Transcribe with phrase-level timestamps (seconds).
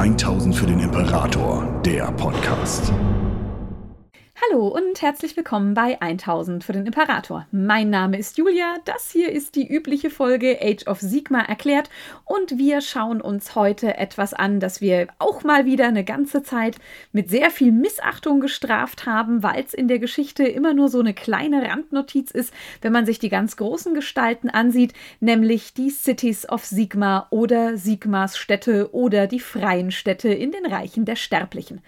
[0.00, 2.90] 1000 für den Imperator, der Podcast.
[4.48, 7.46] Hallo und herzlich willkommen bei 1000 für den Imperator.
[7.52, 11.90] Mein Name ist Julia, das hier ist die übliche Folge Age of Sigma erklärt
[12.24, 16.76] und wir schauen uns heute etwas an, das wir auch mal wieder eine ganze Zeit
[17.12, 21.12] mit sehr viel Missachtung gestraft haben, weil es in der Geschichte immer nur so eine
[21.12, 26.64] kleine Randnotiz ist, wenn man sich die ganz großen Gestalten ansieht, nämlich die Cities of
[26.64, 31.82] Sigma oder Sigmas Städte oder die freien Städte in den Reichen der Sterblichen.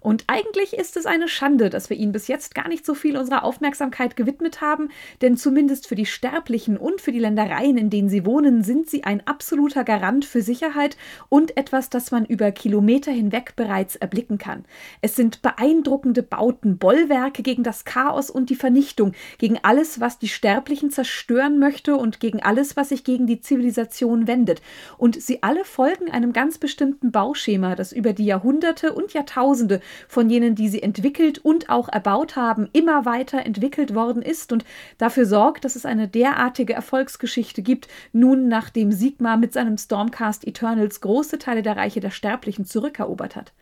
[0.00, 3.16] Und eigentlich ist es eine Schande, dass wir ihnen bis jetzt gar nicht so viel
[3.16, 4.90] unserer Aufmerksamkeit gewidmet haben,
[5.22, 9.04] denn zumindest für die Sterblichen und für die Ländereien, in denen sie wohnen, sind sie
[9.04, 10.96] ein absoluter Garant für Sicherheit
[11.28, 14.64] und etwas, das man über Kilometer hinweg bereits erblicken kann.
[15.00, 20.28] Es sind beeindruckende Bauten, Bollwerke gegen das Chaos und die Vernichtung, gegen alles, was die
[20.28, 24.62] Sterblichen zerstören möchte und gegen alles, was sich gegen die Zivilisation wendet.
[24.96, 30.30] Und sie alle folgen einem ganz bestimmten Bauschema, das über die Jahrhunderte und Jahrtausende von
[30.30, 34.64] jenen, die sie entwickelt und auch erbaut haben, immer weiter entwickelt worden ist und
[34.98, 41.00] dafür sorgt, dass es eine derartige Erfolgsgeschichte gibt, nun nachdem Sigma mit seinem Stormcast Eternals
[41.00, 43.52] große Teile der Reiche der Sterblichen zurückerobert hat.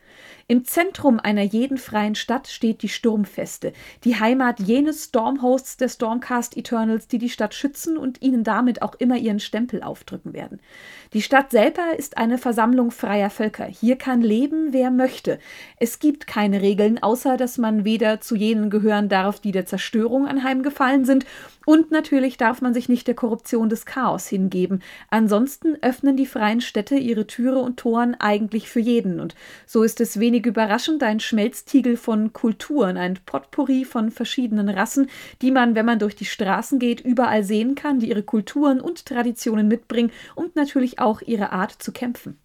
[0.49, 3.73] Im Zentrum einer jeden freien Stadt steht die Sturmfeste,
[4.05, 8.95] die Heimat jenes Stormhosts der Stormcast Eternals, die die Stadt schützen und ihnen damit auch
[8.95, 10.61] immer ihren Stempel aufdrücken werden.
[11.11, 13.65] Die Stadt selber ist eine Versammlung freier Völker.
[13.65, 15.39] Hier kann leben, wer möchte.
[15.79, 20.27] Es gibt keine Regeln, außer dass man weder zu jenen gehören darf, die der Zerstörung
[20.27, 21.25] anheimgefallen sind,
[21.67, 24.81] und natürlich darf man sich nicht der Korruption des Chaos hingeben.
[25.09, 29.19] Ansonsten öffnen die freien Städte ihre Türe und Toren eigentlich für jeden.
[29.19, 29.35] Und
[29.65, 35.09] so ist es wenig überraschend ein Schmelztiegel von Kulturen, ein Potpourri von verschiedenen Rassen,
[35.41, 39.05] die man, wenn man durch die Straßen geht, überall sehen kann, die ihre Kulturen und
[39.05, 42.37] Traditionen mitbringen und natürlich auch ihre Art zu kämpfen.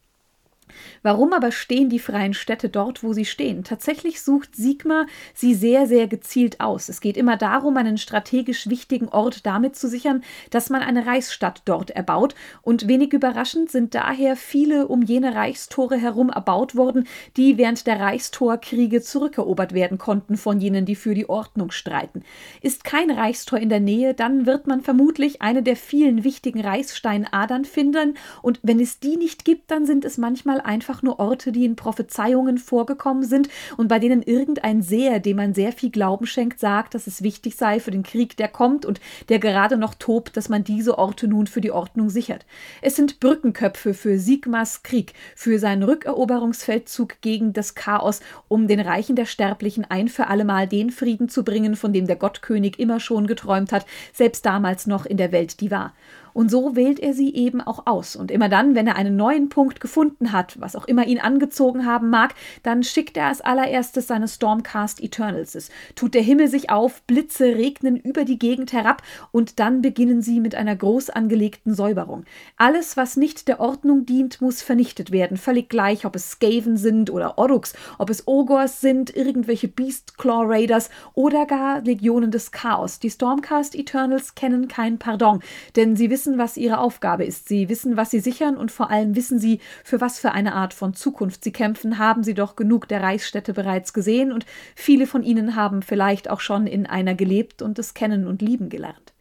[1.02, 3.64] Warum aber stehen die freien Städte dort, wo sie stehen?
[3.64, 6.88] Tatsächlich sucht Sigma sie sehr, sehr gezielt aus.
[6.88, 11.62] Es geht immer darum, einen strategisch wichtigen Ort damit zu sichern, dass man eine Reichsstadt
[11.64, 12.34] dort erbaut.
[12.62, 17.06] Und wenig überraschend sind daher viele um jene Reichstore herum erbaut worden,
[17.36, 22.22] die während der Reichstorkriege zurückerobert werden konnten von jenen, die für die Ordnung streiten.
[22.60, 27.64] Ist kein Reichstor in der Nähe, dann wird man vermutlich eine der vielen wichtigen Reichssteinadern
[27.64, 28.16] finden.
[28.40, 31.76] Und wenn es die nicht gibt, dann sind es manchmal einfach nur Orte, die in
[31.76, 36.94] Prophezeiungen vorgekommen sind und bei denen irgendein Seher, dem man sehr viel Glauben schenkt, sagt,
[36.94, 40.48] dass es wichtig sei für den Krieg, der kommt und der gerade noch tobt, dass
[40.48, 42.46] man diese Orte nun für die Ordnung sichert.
[42.80, 49.16] Es sind Brückenköpfe für Sigmas Krieg, für seinen Rückeroberungsfeldzug gegen das Chaos, um den Reichen
[49.16, 53.26] der Sterblichen ein für allemal den Frieden zu bringen, von dem der Gottkönig immer schon
[53.26, 55.92] geträumt hat, selbst damals noch in der Welt, die war.
[56.34, 58.16] Und so wählt er sie eben auch aus.
[58.16, 61.86] Und immer dann, wenn er einen neuen Punkt gefunden hat, was auch immer ihn angezogen
[61.86, 65.54] haben mag, dann schickt er als allererstes seine Stormcast Eternals.
[65.54, 70.22] Es tut der Himmel sich auf, Blitze regnen über die Gegend herab und dann beginnen
[70.22, 72.24] sie mit einer groß angelegten Säuberung.
[72.56, 75.36] Alles, was nicht der Ordnung dient, muss vernichtet werden.
[75.36, 80.90] Völlig gleich, ob es Skaven sind oder Oruks, ob es Ogors sind, irgendwelche Beastclaw Raiders
[81.14, 82.98] oder gar Legionen des Chaos.
[82.98, 85.40] Die Stormcast Eternals kennen kein Pardon,
[85.76, 87.48] denn sie wissen, wissen, was ihre Aufgabe ist.
[87.48, 90.72] Sie wissen, was sie sichern und vor allem wissen sie, für was für eine Art
[90.72, 94.46] von Zukunft sie kämpfen, haben sie doch genug der Reichsstädte bereits gesehen und
[94.76, 98.68] viele von ihnen haben vielleicht auch schon in einer gelebt und es kennen und lieben
[98.68, 99.11] gelernt.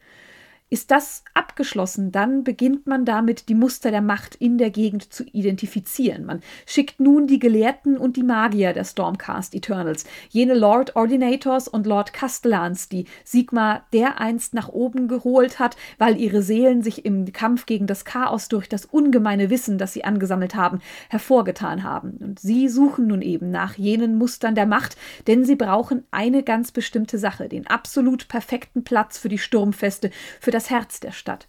[0.74, 5.26] Ist das abgeschlossen, dann beginnt man damit, die Muster der Macht in der Gegend zu
[5.26, 6.24] identifizieren.
[6.24, 11.86] Man schickt nun die Gelehrten und die Magier der Stormcast Eternals, jene Lord Ordinators und
[11.86, 17.66] Lord Castellans, die Sigma dereinst nach oben geholt hat, weil ihre Seelen sich im Kampf
[17.66, 22.12] gegen das Chaos durch das ungemeine Wissen, das sie angesammelt haben, hervorgetan haben.
[22.22, 24.96] Und sie suchen nun eben nach jenen Mustern der Macht,
[25.28, 30.52] denn sie brauchen eine ganz bestimmte Sache, den absolut perfekten Platz für die Sturmfeste, für
[30.52, 31.48] das das Herz der Stadt.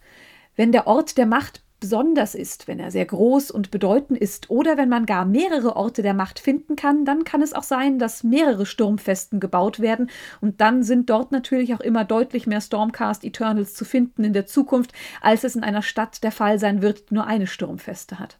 [0.55, 4.75] Wenn der Ort der Macht besonders ist, wenn er sehr groß und bedeutend ist oder
[4.75, 8.23] wenn man gar mehrere Orte der Macht finden kann, dann kann es auch sein, dass
[8.23, 10.09] mehrere Sturmfesten gebaut werden
[10.41, 14.47] und dann sind dort natürlich auch immer deutlich mehr Stormcast Eternals zu finden in der
[14.47, 18.39] Zukunft, als es in einer Stadt der Fall sein wird, die nur eine Sturmfeste hat.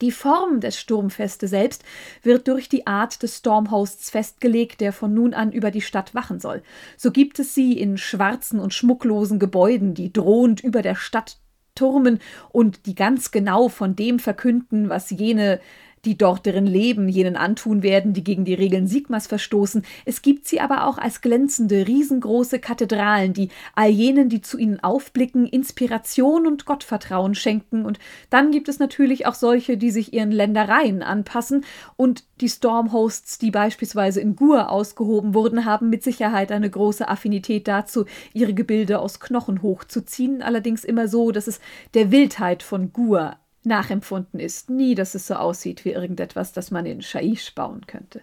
[0.00, 1.84] Die Form des Sturmfeste selbst
[2.22, 6.40] wird durch die Art des Stormhosts festgelegt, der von nun an über die Stadt wachen
[6.40, 6.62] soll.
[6.96, 11.38] So gibt es sie in schwarzen und schmucklosen Gebäuden, die drohend über der Stadt
[11.74, 12.20] turmen
[12.50, 15.60] und die ganz genau von dem verkünden, was jene
[16.06, 19.82] die dort drin leben, jenen antun werden, die gegen die Regeln Sigmas verstoßen.
[20.04, 24.80] Es gibt sie aber auch als glänzende, riesengroße Kathedralen, die all jenen, die zu ihnen
[24.80, 27.84] aufblicken, Inspiration und Gottvertrauen schenken.
[27.84, 27.98] Und
[28.30, 31.64] dann gibt es natürlich auch solche, die sich ihren Ländereien anpassen.
[31.96, 37.66] Und die Stormhosts, die beispielsweise in Gur ausgehoben wurden, haben mit Sicherheit eine große Affinität
[37.66, 40.40] dazu, ihre Gebilde aus Knochen hochzuziehen.
[40.40, 41.60] Allerdings immer so, dass es
[41.94, 43.36] der Wildheit von Gur
[43.66, 44.70] nachempfunden ist.
[44.70, 48.22] Nie, dass es so aussieht wie irgendetwas, das man in Shaish bauen könnte.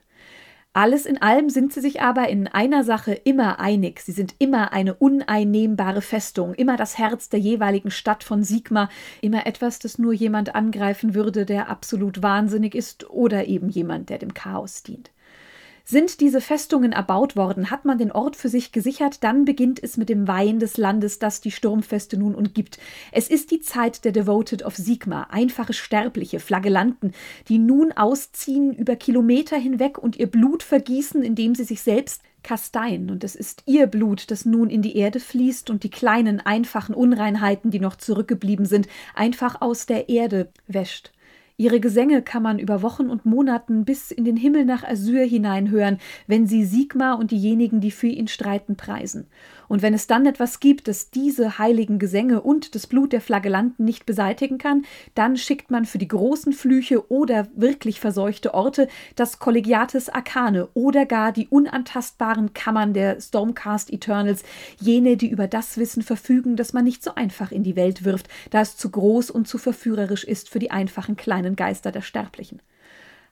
[0.76, 4.02] Alles in allem sind sie sich aber in einer Sache immer einig.
[4.02, 8.90] Sie sind immer eine uneinnehmbare Festung, immer das Herz der jeweiligen Stadt von Sigma,
[9.22, 14.18] immer etwas, das nur jemand angreifen würde, der absolut wahnsinnig ist oder eben jemand, der
[14.18, 15.12] dem Chaos dient.
[15.86, 19.98] Sind diese Festungen erbaut worden, hat man den Ort für sich gesichert, dann beginnt es
[19.98, 22.80] mit dem Weihen des Landes, das die Sturmfeste nun umgibt.
[23.12, 27.12] Es ist die Zeit der Devoted of Sigma, einfache Sterbliche, Flagellanten,
[27.50, 33.10] die nun ausziehen über Kilometer hinweg und ihr Blut vergießen, indem sie sich selbst kasteien,
[33.10, 36.96] und es ist ihr Blut, das nun in die Erde fließt und die kleinen, einfachen
[36.96, 41.12] Unreinheiten, die noch zurückgeblieben sind, einfach aus der Erde wäscht.
[41.58, 46.00] Ihre Gesänge kann man über Wochen und Monaten bis in den Himmel nach Asyr hineinhören,
[46.26, 49.28] wenn sie Sigma und diejenigen, die für ihn streiten, preisen.
[49.68, 53.86] Und wenn es dann etwas gibt, das diese heiligen Gesänge und das Blut der Flagellanten
[53.86, 59.40] nicht beseitigen kann, dann schickt man für die großen Flüche oder wirklich verseuchte Orte das
[59.40, 64.44] Kollegiates Arcane oder gar die unantastbaren Kammern der Stormcast Eternals,
[64.80, 68.28] jene, die über das Wissen verfügen, das man nicht so einfach in die Welt wirft,
[68.50, 72.62] da es zu groß und zu verführerisch ist für die einfachen kleinen Geister der Sterblichen.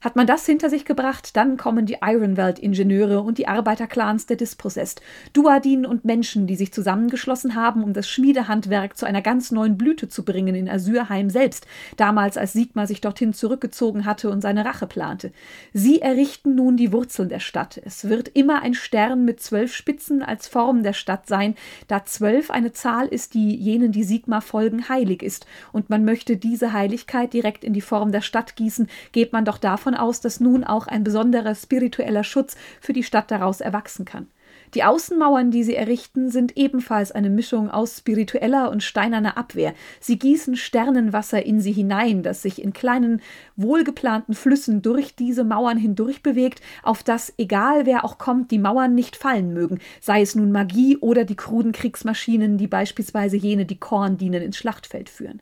[0.02, 5.00] Hat man das hinter sich gebracht, dann kommen die Ironwelt-Ingenieure und die Arbeiterclans der Dispossessed,
[5.34, 10.10] Duadin und Menschen, die sich zusammengeschlossen haben, um das Schmiedehandwerk zu einer ganz neuen Blüte
[10.10, 11.68] zu bringen in Asyrheim selbst,
[11.98, 15.32] damals als Sigmar sich dorthin zurückgezogen hatte und seine Rache plante.
[15.72, 17.80] Sie errichten nun die Wurzeln der Stadt.
[17.86, 21.54] Es wird immer ein Stern mit zwölf Spitzen als Form der Stadt sein,
[21.88, 26.38] da zwölf eine Zahl ist, die jenen, die Sigmar folgen, heilig ist, und man möchte
[26.38, 30.22] diese Heiligkeit direkt in die Form der Stadt gießen, geht man doch davon davon aus,
[30.22, 34.28] dass nun auch ein besonderer spiritueller Schutz für die Stadt daraus erwachsen kann.
[34.74, 39.74] Die Außenmauern, die sie errichten, sind ebenfalls eine Mischung aus spiritueller und steinerner Abwehr.
[40.00, 43.22] Sie gießen Sternenwasser in sie hinein, das sich in kleinen,
[43.58, 48.96] wohlgeplanten Flüssen durch diese Mauern hindurch bewegt, auf das, egal wer auch kommt, die Mauern
[48.96, 53.80] nicht fallen mögen, sei es nun Magie oder die kruden Kriegsmaschinen, die beispielsweise jene, die
[53.80, 55.42] Korn dienen, ins Schlachtfeld führen.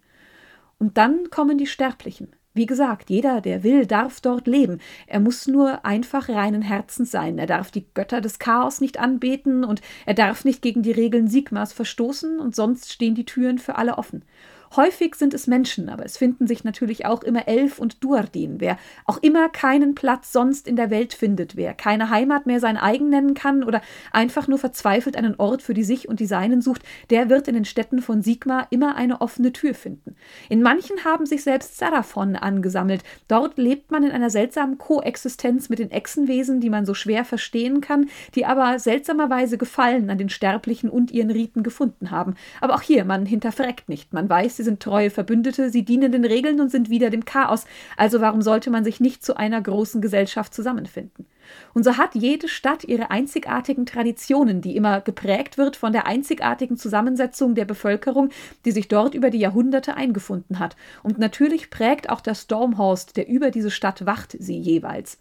[0.80, 2.30] Und dann kommen die Sterblichen.
[2.56, 4.80] Wie gesagt, jeder, der will, darf dort leben.
[5.06, 7.38] Er muss nur einfach reinen Herzens sein.
[7.38, 11.28] Er darf die Götter des Chaos nicht anbeten und er darf nicht gegen die Regeln
[11.28, 14.24] Sigmas verstoßen und sonst stehen die Türen für alle offen.
[14.76, 18.60] Häufig sind es Menschen, aber es finden sich natürlich auch immer Elf und Duardin.
[18.60, 22.78] Wer auch immer keinen Platz sonst in der Welt findet, wer keine Heimat mehr sein
[22.78, 23.82] eigen nennen kann oder
[24.12, 27.56] einfach nur verzweifelt einen Ort für die sich und die Seinen sucht, der wird in
[27.56, 30.16] den Städten von Sigma immer eine offene Tür finden.
[30.50, 33.04] In manchen haben sich selbst Seraphon angesammelt.
[33.28, 37.82] Dort lebt man in einer seltsamen Koexistenz mit den Echsenwesen, die man so schwer verstehen
[37.82, 42.36] kann, die aber seltsamerweise Gefallen an den Sterblichen und ihren Riten gefunden haben.
[42.62, 44.14] Aber auch hier, man hinterfragt nicht.
[44.14, 47.64] Man weiß, sie sind treue Verbündete, sie dienen den Regeln und sind wieder dem Chaos.
[47.96, 51.26] Also warum sollte man sich nicht zu einer großen Gesellschaft zusammenfinden?
[51.74, 56.76] Und so hat jede Stadt ihre einzigartigen Traditionen, die immer geprägt wird von der einzigartigen
[56.76, 58.32] Zusammensetzung der Bevölkerung,
[58.66, 60.76] die sich dort über die Jahrhunderte eingefunden hat.
[61.02, 65.20] Und natürlich prägt auch der Stormhorst, der über diese Stadt wacht, sie jeweils.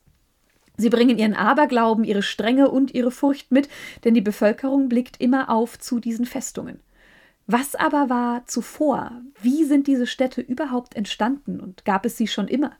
[0.76, 3.68] Sie bringen ihren Aberglauben, ihre Strenge und ihre Furcht mit,
[4.02, 6.80] denn die Bevölkerung blickt immer auf zu diesen Festungen.
[7.50, 9.22] Was aber war zuvor?
[9.40, 12.72] Wie sind diese Städte überhaupt entstanden und gab es sie schon immer?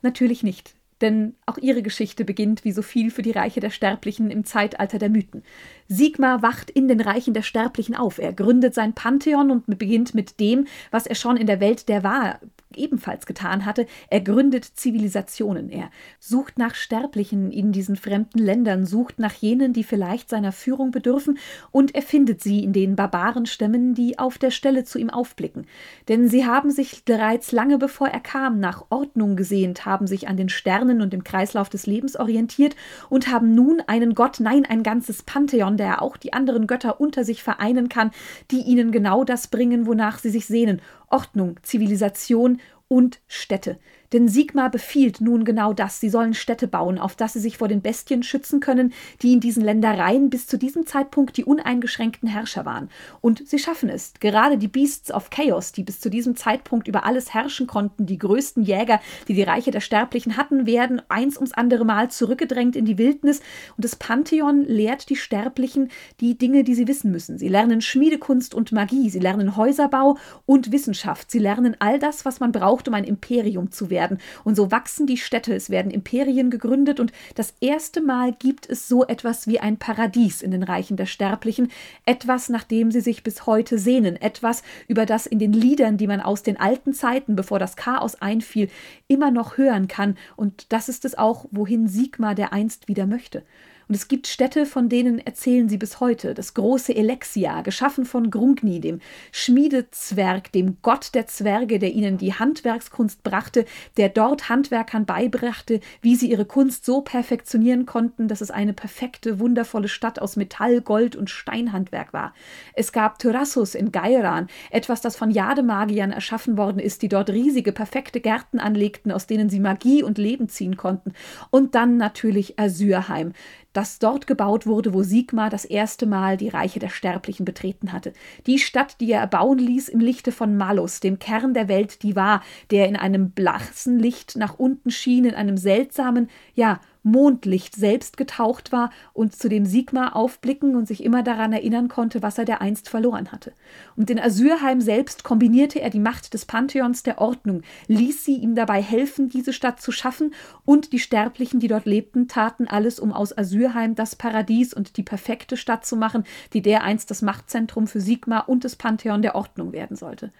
[0.00, 4.30] Natürlich nicht, denn auch ihre Geschichte beginnt wie so viel für die Reiche der Sterblichen
[4.30, 5.42] im Zeitalter der Mythen.
[5.88, 8.18] Sigmar wacht in den Reichen der Sterblichen auf.
[8.18, 12.02] Er gründet sein Pantheon und beginnt mit dem, was er schon in der Welt der
[12.02, 12.40] Wahr
[12.74, 13.86] ebenfalls getan hatte.
[14.10, 15.70] Er gründet Zivilisationen.
[15.70, 20.90] Er sucht nach Sterblichen in diesen fremden Ländern, sucht nach jenen, die vielleicht seiner Führung
[20.90, 21.38] bedürfen,
[21.70, 25.66] und er findet sie in den Barbarenstämmen, die auf der Stelle zu ihm aufblicken.
[26.08, 30.36] Denn sie haben sich bereits lange bevor er kam nach Ordnung gesehnt, haben sich an
[30.36, 32.76] den Sternen und dem Kreislauf des Lebens orientiert
[33.08, 37.24] und haben nun einen Gott, nein, ein ganzes Pantheon, der auch die anderen Götter unter
[37.24, 38.10] sich vereinen kann,
[38.50, 43.78] die ihnen genau das bringen, wonach sie sich sehnen, Ordnung, Zivilisation und Städte.
[44.12, 46.00] Denn Sigmar befiehlt nun genau das.
[46.00, 49.40] Sie sollen Städte bauen, auf dass sie sich vor den Bestien schützen können, die in
[49.40, 52.88] diesen Ländereien bis zu diesem Zeitpunkt die uneingeschränkten Herrscher waren.
[53.20, 54.14] Und sie schaffen es.
[54.20, 58.18] Gerade die Beasts of Chaos, die bis zu diesem Zeitpunkt über alles herrschen konnten, die
[58.18, 62.84] größten Jäger, die die Reiche der Sterblichen hatten, werden eins ums andere Mal zurückgedrängt in
[62.84, 63.40] die Wildnis.
[63.76, 67.38] Und das Pantheon lehrt die Sterblichen die Dinge, die sie wissen müssen.
[67.38, 71.30] Sie lernen Schmiedekunst und Magie, sie lernen Häuserbau und Wissenschaft.
[71.30, 74.18] Sie lernen all das, was man braucht, um ein Imperium zu werden werden.
[74.44, 78.88] Und so wachsen die Städte, es werden Imperien gegründet und das erste Mal gibt es
[78.88, 81.72] so etwas wie ein Paradies in den Reichen der Sterblichen,
[82.04, 86.06] etwas, nach dem sie sich bis heute sehnen, etwas, über das in den Liedern, die
[86.06, 88.68] man aus den alten Zeiten, bevor das Chaos einfiel,
[89.08, 90.16] immer noch hören kann.
[90.36, 93.42] Und das ist es auch, wohin Sigmar der einst wieder möchte.
[93.88, 96.34] Und es gibt Städte, von denen erzählen sie bis heute.
[96.34, 99.00] Das große Elexia, geschaffen von Grungni, dem
[99.30, 103.64] Schmiedezwerg, dem Gott der Zwerge, der ihnen die Handwerkskunst brachte,
[103.96, 109.38] der dort Handwerkern beibrachte, wie sie ihre Kunst so perfektionieren konnten, dass es eine perfekte,
[109.38, 112.34] wundervolle Stadt aus Metall, Gold und Steinhandwerk war.
[112.74, 117.70] Es gab Tyrassus in Gairan, etwas, das von Jademagiern erschaffen worden ist, die dort riesige,
[117.70, 121.12] perfekte Gärten anlegten, aus denen sie Magie und Leben ziehen konnten.
[121.50, 123.32] Und dann natürlich Asyrheim,
[123.76, 128.12] das dort gebaut wurde, wo Sigmar das erste Mal die Reiche der Sterblichen betreten hatte.
[128.46, 132.16] Die Stadt, die er erbauen ließ im Lichte von Malus, dem Kern der Welt, die
[132.16, 138.16] war, der in einem blassen Licht nach unten schien, in einem seltsamen, ja, Mondlicht selbst
[138.16, 142.44] getaucht war und zu dem Sigmar aufblicken und sich immer daran erinnern konnte, was er
[142.44, 143.52] dereinst verloren hatte.
[143.94, 148.56] Und in Asyrheim selbst kombinierte er die Macht des Pantheons der Ordnung, ließ sie ihm
[148.56, 150.34] dabei helfen, diese Stadt zu schaffen,
[150.64, 155.04] und die Sterblichen, die dort lebten, taten alles, um aus Asyrheim das Paradies und die
[155.04, 159.72] perfekte Stadt zu machen, die dereinst das Machtzentrum für Sigmar und das Pantheon der Ordnung
[159.72, 160.32] werden sollte.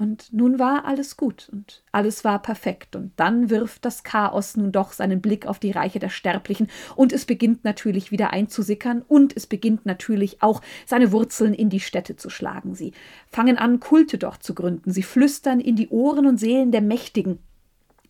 [0.00, 2.96] Und nun war alles gut und alles war perfekt.
[2.96, 7.12] Und dann wirft das Chaos nun doch seinen Blick auf die Reiche der Sterblichen und
[7.12, 12.16] es beginnt natürlich wieder einzusickern und es beginnt natürlich auch seine Wurzeln in die Städte
[12.16, 12.74] zu schlagen.
[12.74, 12.94] Sie
[13.30, 14.90] fangen an, Kulte dort zu gründen.
[14.90, 17.38] Sie flüstern in die Ohren und Seelen der Mächtigen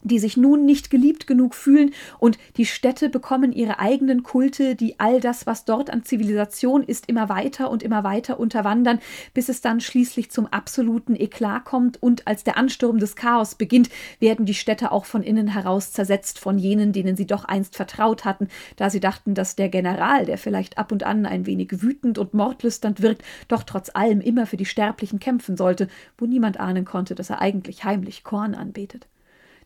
[0.03, 4.99] die sich nun nicht geliebt genug fühlen und die Städte bekommen ihre eigenen Kulte, die
[4.99, 9.01] all das, was dort an Zivilisation ist, immer weiter und immer weiter unterwandern,
[9.35, 13.91] bis es dann schließlich zum absoluten Eklat kommt und als der Ansturm des Chaos beginnt,
[14.19, 18.25] werden die Städte auch von innen heraus zersetzt von jenen, denen sie doch einst vertraut
[18.25, 22.19] hatten, da sie dachten, dass der General, der vielleicht ab und an ein wenig wütend
[22.19, 25.89] und mordlüsternd wirkt, doch trotz allem immer für die Sterblichen kämpfen sollte,
[26.19, 29.07] wo niemand ahnen konnte, dass er eigentlich heimlich Korn anbetet.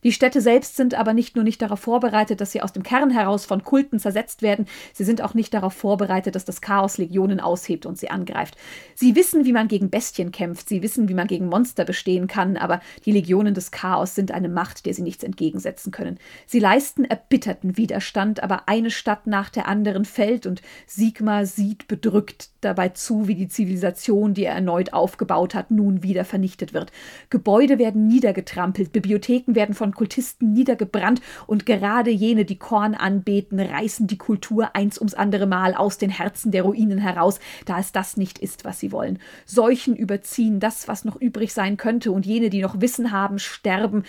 [0.05, 3.09] Die Städte selbst sind aber nicht nur nicht darauf vorbereitet, dass sie aus dem Kern
[3.09, 7.41] heraus von Kulten zersetzt werden, sie sind auch nicht darauf vorbereitet, dass das Chaos Legionen
[7.41, 8.57] aushebt und sie angreift.
[8.95, 12.59] Sie wissen, wie man gegen Bestien kämpft, sie wissen, wie man gegen Monster bestehen kann,
[12.59, 16.19] aber die Legionen des Chaos sind eine Macht, der sie nichts entgegensetzen können.
[16.47, 22.51] Sie leisten erbitterten Widerstand, aber eine Stadt nach der anderen fällt und Sigmar sieht bedrückt
[22.61, 26.93] dabei zu, wie die Zivilisation, die er erneut aufgebaut hat, nun wieder vernichtet wird.
[27.31, 34.07] Gebäude werden niedergetrampelt, Bibliotheken werden von Kultisten niedergebrannt und gerade jene, die Korn anbeten, reißen
[34.07, 38.17] die Kultur eins ums andere Mal aus den Herzen der Ruinen heraus, da es das
[38.17, 39.19] nicht ist, was sie wollen.
[39.47, 44.05] Seuchen überziehen das, was noch übrig sein könnte, und jene, die noch Wissen haben, sterben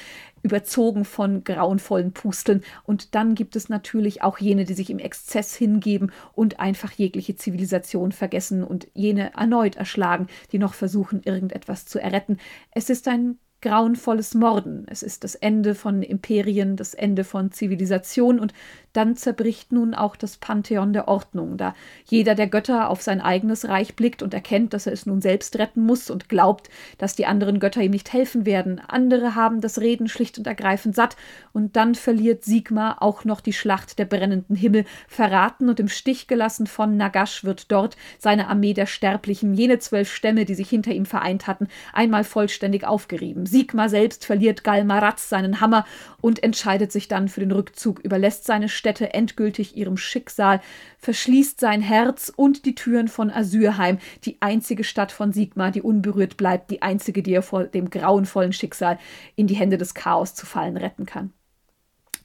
[0.46, 2.64] überzogen von grauenvollen Pusteln.
[2.84, 7.36] Und dann gibt es natürlich auch jene, die sich im Exzess hingeben und einfach jegliche
[7.36, 12.38] Zivilisation vergessen und jene erneut erschlagen, die noch versuchen, irgendetwas zu erretten.
[12.72, 14.86] Es ist ein grauenvolles Morden.
[14.88, 18.54] Es ist das Ende von Imperien, das Ende von Zivilisation und
[18.96, 21.74] dann zerbricht nun auch das Pantheon der Ordnung, da
[22.06, 25.58] jeder der Götter auf sein eigenes Reich blickt und erkennt, dass er es nun selbst
[25.58, 28.82] retten muss und glaubt, dass die anderen Götter ihm nicht helfen werden.
[28.88, 31.18] Andere haben das Reden schlicht und ergreifend satt
[31.54, 36.28] und dann verliert Sigmar auch noch die Schlacht der brennenden Himmel, verraten und im Stich
[36.28, 40.92] gelassen von Nagash wird dort seine Armee der Sterblichen, jene zwölf Stämme, die sich hinter
[40.92, 43.46] ihm vereint hatten, einmal vollständig aufgerieben.
[43.46, 45.86] Sigmar selbst verliert Galmaraz seinen Hammer
[46.22, 50.62] und entscheidet sich dann für den Rückzug, überlässt seine Städte endgültig ihrem Schicksal,
[51.00, 56.38] verschließt sein Herz und die Türen von Asyrheim, die einzige Stadt von Sigmar, die unberührt
[56.38, 59.00] bleibt, die einzige, die er vor dem grauenvollen Schicksal
[59.36, 61.34] in die Hände des Chaos zu fallen retten kann.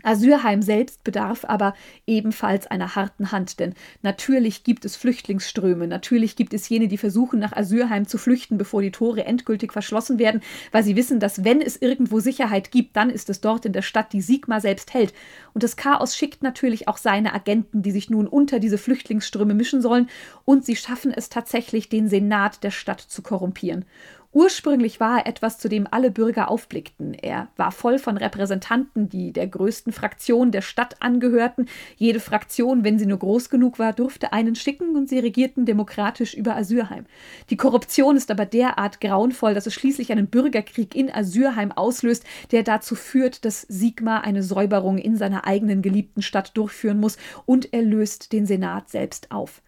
[0.03, 1.75] Asyrheim selbst bedarf aber
[2.07, 7.39] ebenfalls einer harten Hand, denn natürlich gibt es Flüchtlingsströme, natürlich gibt es jene, die versuchen,
[7.39, 10.41] nach Asyrheim zu flüchten, bevor die Tore endgültig verschlossen werden,
[10.73, 13.83] weil sie wissen, dass wenn es irgendwo Sicherheit gibt, dann ist es dort in der
[13.83, 15.13] Stadt, die Sigma selbst hält.
[15.55, 19.83] Und das Chaos schickt natürlich auch seine Agenten, die sich nun unter diese Flüchtlingsströme mischen
[19.83, 20.09] sollen,
[20.45, 23.85] und sie schaffen es tatsächlich, den Senat der Stadt zu korrumpieren.
[24.33, 27.15] Ursprünglich war er etwas, zu dem alle Bürger aufblickten.
[27.15, 31.69] Er war voll von Repräsentanten, die der größten Fraktion der Stadt angehörten.
[31.97, 36.35] Jede Fraktion, wenn sie nur groß genug war, durfte einen schicken und sie regierten demokratisch
[36.35, 37.07] über Asyrheim.
[37.51, 42.63] Die Korruption ist aber derart grauenvoll, dass es schließlich einen Bürgerkrieg in Asyrheim auslöst, der
[42.63, 47.83] dazu führt, dass Sigmar eine Säuberung in seiner eigenen geliebten Stadt durchführen muss und er
[47.83, 49.61] löst den Senat selbst auf.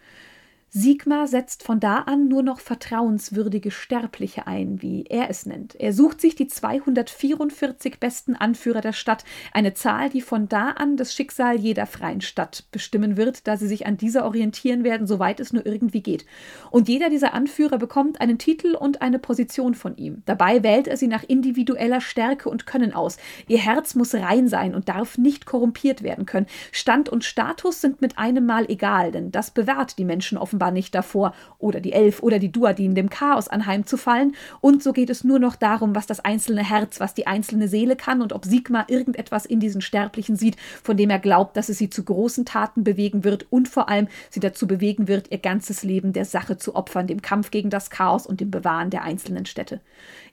[0.75, 5.79] Sigmar setzt von da an nur noch vertrauenswürdige Sterbliche ein, wie er es nennt.
[5.79, 10.97] Er sucht sich die 244 besten Anführer der Stadt, eine Zahl, die von da an
[10.97, 15.41] das Schicksal jeder freien Stadt bestimmen wird, da sie sich an dieser orientieren werden, soweit
[15.41, 16.25] es nur irgendwie geht.
[16.71, 20.23] Und jeder dieser Anführer bekommt einen Titel und eine Position von ihm.
[20.25, 23.19] Dabei wählt er sie nach individueller Stärke und Können aus.
[23.47, 26.47] Ihr Herz muss rein sein und darf nicht korrumpiert werden können.
[26.71, 30.71] Stand und Status sind mit einem Mal egal, denn das bewahrt die Menschen offenbar offenbar
[30.71, 35.25] nicht davor, oder die Elf oder die Duadin dem Chaos anheimzufallen, und so geht es
[35.25, 38.87] nur noch darum, was das einzelne Herz, was die einzelne Seele kann und ob Sigmar
[38.89, 42.85] irgendetwas in diesen Sterblichen sieht, von dem er glaubt, dass es sie zu großen Taten
[42.85, 46.75] bewegen wird und vor allem sie dazu bewegen wird, ihr ganzes Leben der Sache zu
[46.75, 49.81] opfern, dem Kampf gegen das Chaos und dem Bewahren der einzelnen Städte.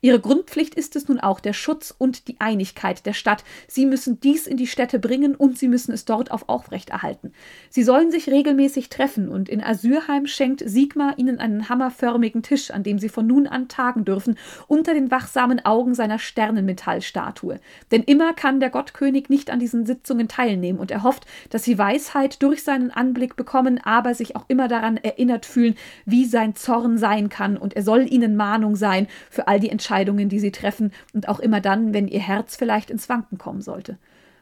[0.01, 3.43] Ihre Grundpflicht ist es nun auch der Schutz und die Einigkeit der Stadt.
[3.67, 7.33] Sie müssen dies in die Städte bringen und sie müssen es dort auf aufrechterhalten.
[7.69, 12.83] Sie sollen sich regelmäßig treffen und in Asyrheim schenkt Sigmar ihnen einen hammerförmigen Tisch, an
[12.83, 17.59] dem sie von nun an tagen dürfen, unter den wachsamen Augen seiner Sternenmetallstatue.
[17.91, 21.77] Denn immer kann der Gottkönig nicht an diesen Sitzungen teilnehmen und er hofft, dass sie
[21.77, 26.97] Weisheit durch seinen Anblick bekommen, aber sich auch immer daran erinnert fühlen, wie sein Zorn
[26.97, 30.91] sein kann und er soll ihnen Mahnung sein für all die Entscheidungen, die sie treffen,
[31.13, 33.97] und auch immer dann, wenn ihr Herz vielleicht ins Wanken kommen sollte.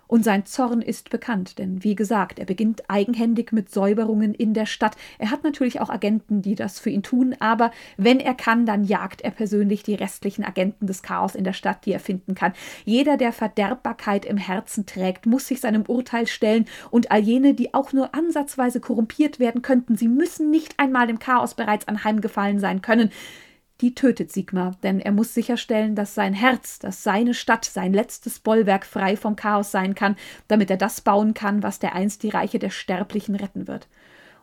[0.07, 4.65] Und sein Zorn ist bekannt, denn wie gesagt, er beginnt eigenhändig mit Säuberungen in der
[4.65, 4.95] Stadt.
[5.19, 8.85] Er hat natürlich auch Agenten, die das für ihn tun, aber wenn er kann, dann
[8.85, 12.53] jagt er persönlich die restlichen Agenten des Chaos in der Stadt, die er finden kann.
[12.85, 17.73] Jeder, der Verderbbarkeit im Herzen trägt, muss sich seinem Urteil stellen und all jene, die
[17.73, 22.81] auch nur ansatzweise korrumpiert werden könnten, sie müssen nicht einmal dem Chaos bereits anheimgefallen sein
[22.81, 23.11] können
[23.81, 28.39] die tötet Sigmar, denn er muss sicherstellen, dass sein Herz, dass seine Stadt sein letztes
[28.39, 30.15] Bollwerk frei vom Chaos sein kann,
[30.47, 33.87] damit er das bauen kann, was dereinst die Reiche der Sterblichen retten wird.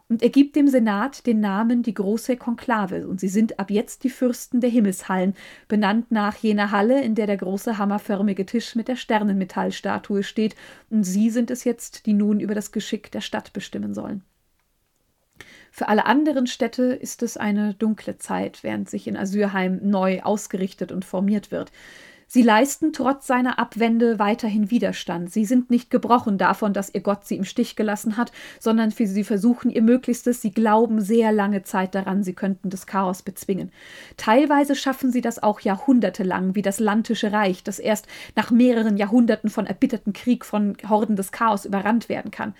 [0.08, 4.04] Und er gibt dem Senat den Namen die große Konklave, und sie sind ab jetzt
[4.04, 5.34] die Fürsten der Himmelshallen,
[5.66, 10.56] benannt nach jener Halle, in der der große hammerförmige Tisch mit der Sternenmetallstatue steht,
[10.90, 14.22] und sie sind es jetzt, die nun über das Geschick der Stadt bestimmen sollen.
[15.76, 20.92] Für alle anderen Städte ist es eine dunkle Zeit, während sich in Asyrheim neu ausgerichtet
[20.92, 21.72] und formiert wird.
[22.26, 25.32] Sie leisten trotz seiner Abwende weiterhin Widerstand.
[25.32, 29.24] Sie sind nicht gebrochen davon, dass ihr Gott sie im Stich gelassen hat, sondern sie
[29.24, 30.40] versuchen ihr Möglichstes.
[30.40, 33.70] Sie glauben sehr lange Zeit daran, sie könnten das Chaos bezwingen.
[34.16, 38.06] Teilweise schaffen sie das auch jahrhundertelang, wie das Lantische Reich, das erst
[38.36, 42.54] nach mehreren Jahrhunderten von erbitterten Krieg von Horden des Chaos überrannt werden kann.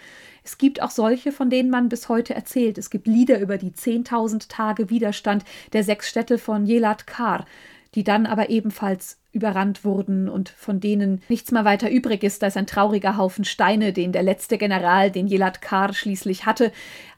[0.45, 2.77] Es gibt auch solche, von denen man bis heute erzählt.
[2.77, 7.47] Es gibt Lieder über die 10.000 Tage Widerstand der sechs Städte von Jelat Kar,
[7.95, 12.57] die dann aber ebenfalls überrannt wurden und von denen nichts mehr weiter übrig ist als
[12.57, 16.73] ein trauriger Haufen Steine, den der letzte General, den Jelat Kar schließlich hatte,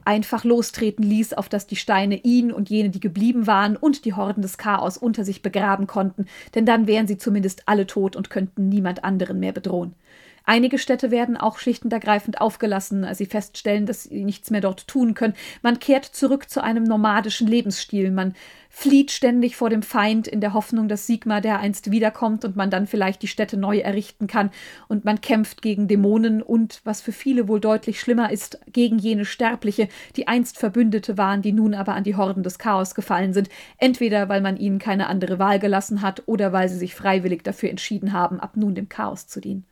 [0.04, 4.14] einfach lostreten ließ, auf dass die Steine ihn und jene, die geblieben waren, und die
[4.14, 8.30] Horden des Chaos unter sich begraben konnten, denn dann wären sie zumindest alle tot und
[8.30, 9.94] könnten niemand anderen mehr bedrohen.
[10.48, 14.60] Einige Städte werden auch schlicht und ergreifend aufgelassen, als sie feststellen, dass sie nichts mehr
[14.60, 15.34] dort tun können.
[15.60, 18.12] Man kehrt zurück zu einem nomadischen Lebensstil.
[18.12, 18.32] Man
[18.70, 22.86] flieht ständig vor dem Feind in der Hoffnung, dass Sigmar dereinst wiederkommt und man dann
[22.86, 24.52] vielleicht die Städte neu errichten kann.
[24.86, 29.24] Und man kämpft gegen Dämonen und, was für viele wohl deutlich schlimmer ist, gegen jene
[29.24, 33.48] Sterbliche, die einst Verbündete waren, die nun aber an die Horden des Chaos gefallen sind.
[33.78, 37.70] Entweder weil man ihnen keine andere Wahl gelassen hat oder weil sie sich freiwillig dafür
[37.70, 39.64] entschieden haben, ab nun dem Chaos zu dienen.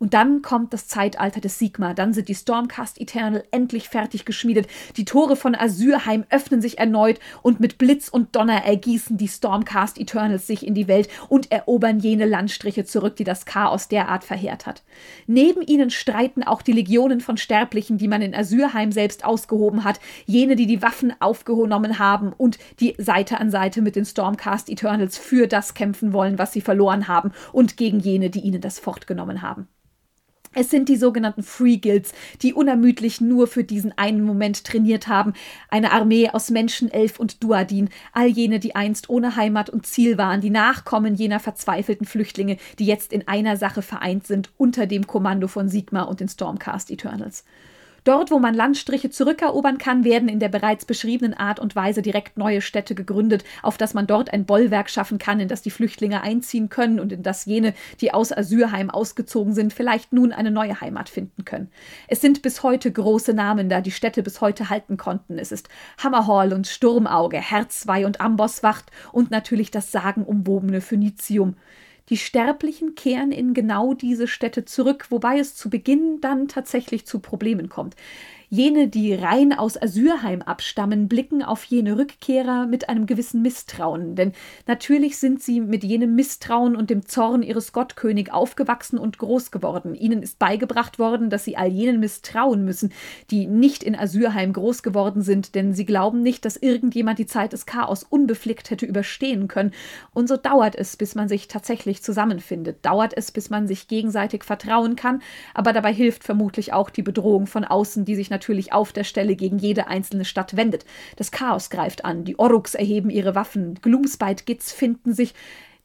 [0.00, 1.92] Und dann kommt das Zeitalter des Sigma.
[1.92, 4.66] Dann sind die Stormcast Eternal endlich fertig geschmiedet.
[4.96, 9.98] Die Tore von Asyrheim öffnen sich erneut und mit Blitz und Donner ergießen die Stormcast
[10.00, 14.64] Eternals sich in die Welt und erobern jene Landstriche zurück, die das Chaos derart verheert
[14.64, 14.82] hat.
[15.26, 20.00] Neben ihnen streiten auch die Legionen von Sterblichen, die man in Asyrheim selbst ausgehoben hat,
[20.24, 25.18] jene, die die Waffen aufgenommen haben und die Seite an Seite mit den Stormcast Eternals
[25.18, 29.42] für das kämpfen wollen, was sie verloren haben und gegen jene, die ihnen das fortgenommen
[29.42, 29.68] haben.
[30.52, 35.32] Es sind die sogenannten Free Guilds, die unermüdlich nur für diesen einen Moment trainiert haben.
[35.68, 40.18] Eine Armee aus Menschen, Elf und Duadin, all jene, die einst ohne Heimat und Ziel
[40.18, 45.06] waren, die Nachkommen jener verzweifelten Flüchtlinge, die jetzt in einer Sache vereint sind, unter dem
[45.06, 47.44] Kommando von Sigma und den Stormcast Eternals.
[48.04, 52.38] Dort, wo man Landstriche zurückerobern kann, werden in der bereits beschriebenen Art und Weise direkt
[52.38, 56.22] neue Städte gegründet, auf das man dort ein Bollwerk schaffen kann, in das die Flüchtlinge
[56.22, 60.80] einziehen können und in das jene, die aus Asyrheim ausgezogen sind, vielleicht nun eine neue
[60.80, 61.70] Heimat finden können.
[62.08, 65.38] Es sind bis heute große Namen da, die Städte bis heute halten konnten.
[65.38, 71.56] Es ist Hammerhall und Sturmauge, Herzweih und Amboswacht und natürlich das sagenumwobene Phönizium.
[72.10, 77.20] Die Sterblichen kehren in genau diese Städte zurück, wobei es zu Beginn dann tatsächlich zu
[77.20, 77.94] Problemen kommt.
[78.52, 84.32] Jene, die rein aus Asyrheim abstammen, blicken auf jene Rückkehrer mit einem gewissen Misstrauen, denn
[84.66, 89.94] natürlich sind sie mit jenem Misstrauen und dem Zorn ihres Gottkönig aufgewachsen und groß geworden.
[89.94, 92.92] Ihnen ist beigebracht worden, dass sie all jenen misstrauen müssen,
[93.30, 97.52] die nicht in Asyrheim groß geworden sind, denn sie glauben nicht, dass irgendjemand die Zeit
[97.52, 99.70] des Chaos unbeflickt hätte überstehen können.
[100.12, 104.42] Und so dauert es, bis man sich tatsächlich zusammenfindet, dauert es, bis man sich gegenseitig
[104.42, 105.22] vertrauen kann,
[105.54, 109.04] aber dabei hilft vermutlich auch die Bedrohung von außen, die sich natürlich natürlich auf der
[109.04, 110.86] Stelle gegen jede einzelne Stadt wendet.
[111.16, 115.34] Das Chaos greift an, die Oruks erheben ihre Waffen, Gloomspite-Gits finden sich.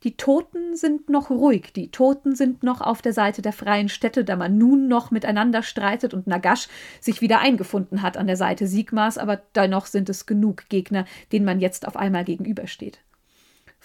[0.04, 4.24] Die Toten sind noch ruhig, die Toten sind noch auf der Seite der freien Städte,
[4.24, 6.70] da man nun noch miteinander streitet und Nagash
[7.02, 11.46] sich wieder eingefunden hat an der Seite Sigmas, aber dennoch sind es genug Gegner, denen
[11.46, 13.00] man jetzt auf einmal gegenübersteht.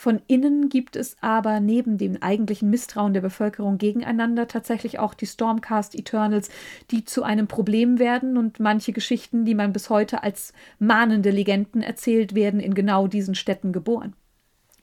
[0.00, 5.26] Von innen gibt es aber neben dem eigentlichen Misstrauen der Bevölkerung gegeneinander tatsächlich auch die
[5.26, 6.48] Stormcast Eternals,
[6.90, 11.82] die zu einem Problem werden und manche Geschichten, die man bis heute als mahnende Legenden
[11.82, 14.14] erzählt, werden in genau diesen Städten geboren.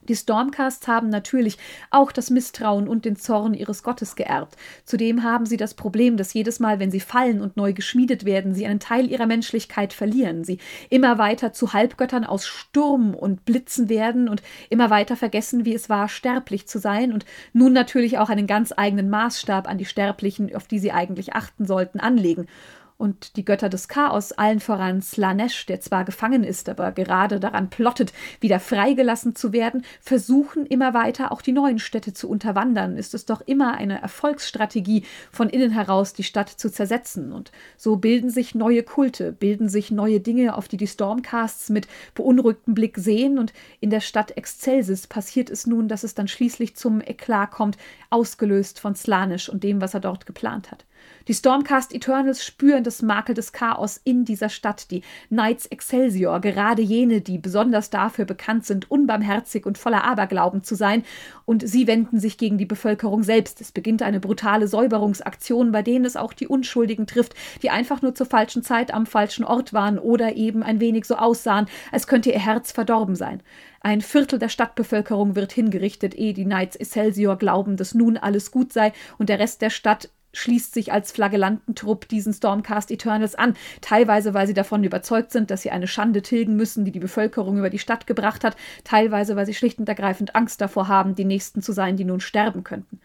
[0.07, 1.57] Die Stormcasts haben natürlich
[1.91, 4.55] auch das Misstrauen und den Zorn ihres Gottes geerbt.
[4.85, 8.53] Zudem haben sie das Problem, dass jedes Mal, wenn sie fallen und neu geschmiedet werden,
[8.53, 10.43] sie einen Teil ihrer Menschlichkeit verlieren.
[10.43, 15.73] Sie immer weiter zu Halbgöttern aus Sturm und Blitzen werden und immer weiter vergessen, wie
[15.73, 19.85] es war, sterblich zu sein und nun natürlich auch einen ganz eigenen Maßstab an die
[19.85, 22.47] Sterblichen, auf die sie eigentlich achten sollten, anlegen
[22.97, 27.69] und die Götter des Chaos, allen voran Slanesh, der zwar gefangen ist, aber gerade daran
[27.69, 33.13] plottet, wieder freigelassen zu werden, versuchen immer weiter auch die neuen Städte zu unterwandern, ist
[33.13, 37.31] es doch immer eine Erfolgsstrategie, von innen heraus die Stadt zu zersetzen.
[37.31, 41.87] Und so bilden sich neue Kulte, bilden sich neue Dinge, auf die die Stormcasts mit
[42.15, 43.37] beunruhigtem Blick sehen.
[43.37, 47.77] Und in der Stadt Excelsis passiert es nun, dass es dann schließlich zum Eklat kommt,
[48.09, 50.85] ausgelöst von Slanesh und dem, was er dort geplant hat.
[51.27, 56.81] Die Stormcast Eternals spüren das Makel des Chaos in dieser Stadt, die Knights Excelsior, gerade
[56.81, 61.03] jene, die besonders dafür bekannt sind, unbarmherzig und voller Aberglauben zu sein,
[61.43, 63.59] und sie wenden sich gegen die Bevölkerung selbst.
[63.59, 68.15] Es beginnt eine brutale Säuberungsaktion, bei denen es auch die Unschuldigen trifft, die einfach nur
[68.15, 72.31] zur falschen Zeit am falschen Ort waren oder eben ein wenig so aussahen, als könnte
[72.31, 73.43] ihr Herz verdorben sein.
[73.81, 78.71] Ein Viertel der Stadtbevölkerung wird hingerichtet, ehe die Knights Excelsior glauben, dass nun alles gut
[78.71, 84.33] sei und der Rest der Stadt schließt sich als Flagellantentrupp diesen Stormcast Eternals an, teilweise
[84.33, 87.69] weil sie davon überzeugt sind, dass sie eine Schande tilgen müssen, die die Bevölkerung über
[87.69, 91.61] die Stadt gebracht hat, teilweise weil sie schlicht und ergreifend Angst davor haben, die Nächsten
[91.61, 92.99] zu sein, die nun sterben könnten.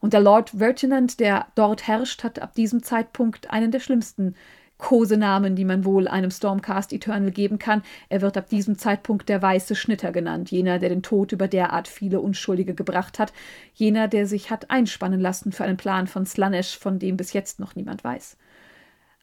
[0.00, 4.34] Und der Lord Vertinant, der dort herrscht, hat ab diesem Zeitpunkt einen der schlimmsten
[4.82, 7.82] Kosenamen, die man wohl einem Stormcast Eternal geben kann.
[8.08, 11.86] Er wird ab diesem Zeitpunkt der weiße Schnitter genannt, jener, der den Tod über derart
[11.86, 13.32] viele Unschuldige gebracht hat,
[13.74, 17.60] jener, der sich hat einspannen lassen für einen Plan von Slanesh, von dem bis jetzt
[17.60, 18.36] noch niemand weiß.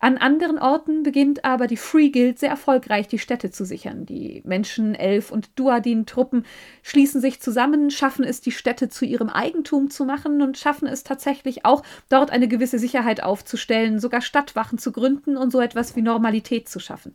[0.01, 4.05] An anderen Orten beginnt aber die Free Guild sehr erfolgreich die Städte zu sichern.
[4.05, 6.45] Die Menschen, Elf und Duadin-Truppen
[6.83, 11.03] schließen sich zusammen, schaffen es, die Städte zu ihrem Eigentum zu machen und schaffen es
[11.03, 16.01] tatsächlich auch, dort eine gewisse Sicherheit aufzustellen, sogar Stadtwachen zu gründen und so etwas wie
[16.01, 17.13] Normalität zu schaffen.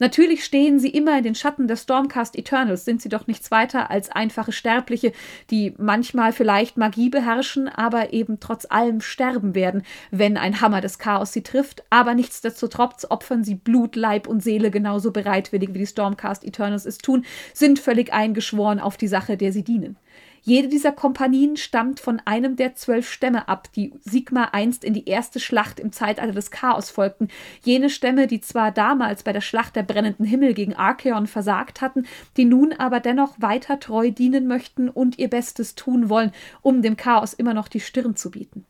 [0.00, 3.92] Natürlich stehen sie immer in den Schatten der Stormcast Eternals, sind sie doch nichts weiter
[3.92, 5.12] als einfache Sterbliche,
[5.52, 10.98] die manchmal vielleicht Magie beherrschen, aber eben trotz allem sterben werden, wenn ein Hammer des
[10.98, 15.80] Chaos sie trifft, aber nicht Nichtsdestotrotz opfern sie Blut, Leib und Seele genauso bereitwillig, wie
[15.80, 19.98] die Stormcast Eternals es tun, sind völlig eingeschworen auf die Sache, der sie dienen.
[20.40, 25.06] Jede dieser Kompanien stammt von einem der zwölf Stämme ab, die Sigma einst in die
[25.06, 27.28] erste Schlacht im Zeitalter des Chaos folgten.
[27.62, 32.06] Jene Stämme, die zwar damals bei der Schlacht der brennenden Himmel gegen Archeon versagt hatten,
[32.38, 36.32] die nun aber dennoch weiter treu dienen möchten und ihr Bestes tun wollen,
[36.62, 38.64] um dem Chaos immer noch die Stirn zu bieten.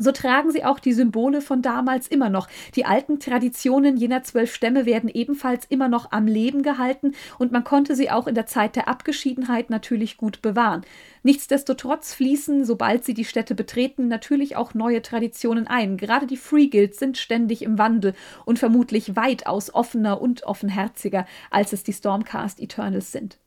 [0.00, 2.46] So tragen sie auch die Symbole von damals immer noch.
[2.76, 7.64] Die alten Traditionen jener zwölf Stämme werden ebenfalls immer noch am Leben gehalten und man
[7.64, 10.82] konnte sie auch in der Zeit der Abgeschiedenheit natürlich gut bewahren.
[11.24, 15.96] Nichtsdestotrotz fließen, sobald sie die Städte betreten, natürlich auch neue Traditionen ein.
[15.96, 21.72] Gerade die Free Guilds sind ständig im Wandel und vermutlich weitaus offener und offenherziger, als
[21.72, 23.38] es die Stormcast Eternals sind.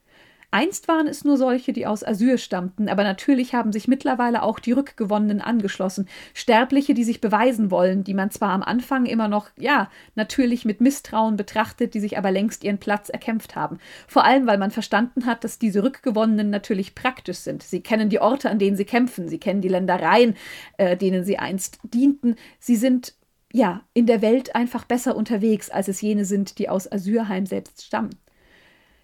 [0.54, 4.60] Einst waren es nur solche, die aus Asyr stammten, aber natürlich haben sich mittlerweile auch
[4.60, 6.10] die Rückgewonnenen angeschlossen.
[6.34, 10.82] Sterbliche, die sich beweisen wollen, die man zwar am Anfang immer noch, ja, natürlich mit
[10.82, 13.78] Misstrauen betrachtet, die sich aber längst ihren Platz erkämpft haben.
[14.08, 17.64] Vor allem, weil man verstanden hat, dass diese Rückgewonnenen natürlich praktisch sind.
[17.64, 20.36] Sie kennen die Orte, an denen sie kämpfen, sie kennen die Ländereien,
[20.78, 22.36] äh, denen sie einst dienten.
[22.60, 23.14] Sie sind
[23.54, 27.84] ja, in der Welt einfach besser unterwegs, als es jene sind, die aus Asyrheim selbst
[27.86, 28.12] stammen.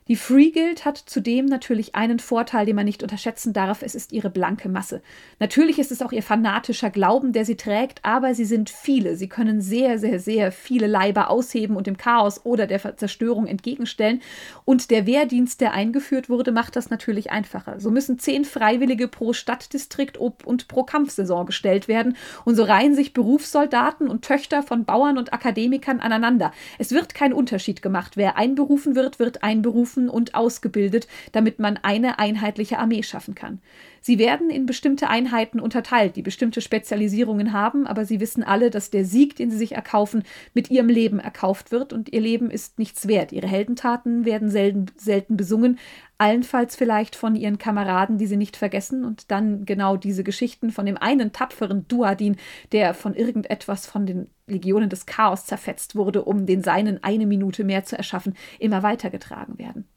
[0.07, 4.13] Die Free Guild hat zudem natürlich einen Vorteil, den man nicht unterschätzen darf, es ist
[4.13, 5.01] ihre blanke Masse.
[5.39, 9.17] Natürlich ist es auch ihr fanatischer Glauben, der sie trägt, aber sie sind viele.
[9.17, 14.21] Sie können sehr, sehr, sehr viele Leiber ausheben und dem Chaos oder der Zerstörung entgegenstellen.
[14.63, 17.81] Und der Wehrdienst, der eingeführt wurde, macht das natürlich einfacher.
[17.81, 22.15] So müssen zehn Freiwillige pro Stadtdistrikt und pro Kampfsaison gestellt werden.
[22.45, 26.53] Und so reihen sich Berufssoldaten und Töchter von Bauern und Akademikern aneinander.
[26.77, 28.15] Es wird kein Unterschied gemacht.
[28.15, 33.59] Wer einberufen wird, wird einberufen berufen und ausgebildet, damit man eine einheitliche Armee schaffen kann.
[33.99, 38.89] Sie werden in bestimmte Einheiten unterteilt, die bestimmte Spezialisierungen haben, aber sie wissen alle, dass
[38.89, 42.79] der Sieg, den sie sich erkaufen, mit ihrem Leben erkauft wird und ihr Leben ist
[42.79, 43.31] nichts wert.
[43.31, 45.77] Ihre Heldentaten werden selten, selten besungen,
[46.17, 50.85] allenfalls vielleicht von ihren Kameraden, die sie nicht vergessen und dann genau diese Geschichten von
[50.85, 52.37] dem einen tapferen Duadin,
[52.71, 57.63] der von irgendetwas von den Legionen des Chaos zerfetzt wurde, um den Seinen eine Minute
[57.63, 59.87] mehr zu erschaffen, immer weitergetragen werden.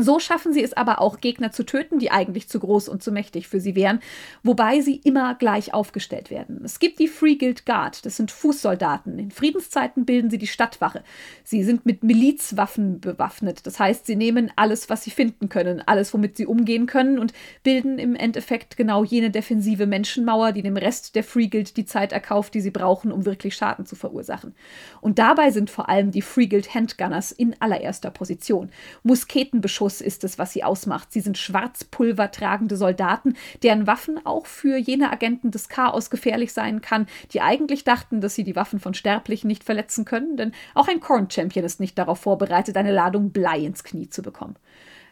[0.00, 3.10] So schaffen sie es aber auch, Gegner zu töten, die eigentlich zu groß und zu
[3.10, 3.98] mächtig für sie wären,
[4.44, 6.60] wobei sie immer gleich aufgestellt werden.
[6.64, 9.18] Es gibt die Free Guild Guard, das sind Fußsoldaten.
[9.18, 11.02] In Friedenszeiten bilden sie die Stadtwache.
[11.42, 16.14] Sie sind mit Milizwaffen bewaffnet, das heißt, sie nehmen alles, was sie finden können, alles,
[16.14, 17.32] womit sie umgehen können und
[17.64, 22.12] bilden im Endeffekt genau jene defensive Menschenmauer, die dem Rest der Free Guild die Zeit
[22.12, 24.54] erkauft, die sie brauchen, um wirklich Schaden zu verursachen.
[25.00, 28.70] Und dabei sind vor allem die Free Guild Handgunners in allererster Position.
[29.02, 31.12] Musketenbeschuss Virus ist es, was sie ausmacht.
[31.12, 36.82] Sie sind Schwarzpulver tragende Soldaten, deren Waffen auch für jene Agenten des Chaos gefährlich sein
[36.82, 40.88] kann, die eigentlich dachten, dass sie die Waffen von Sterblichen nicht verletzen können, denn auch
[40.88, 44.56] ein Korn-Champion ist nicht darauf vorbereitet, eine Ladung Blei ins Knie zu bekommen.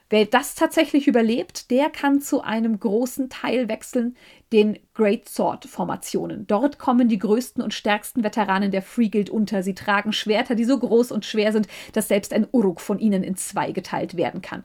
[0.08, 4.16] Wer das tatsächlich überlebt, der kann zu einem großen Teil wechseln,
[4.52, 6.46] den Great Sword Formationen.
[6.46, 9.64] Dort kommen die größten und stärksten Veteranen der Free Guild unter.
[9.64, 13.24] Sie tragen Schwerter, die so groß und schwer sind, dass selbst ein Uruk von ihnen
[13.24, 14.62] in zwei geteilt werden kann.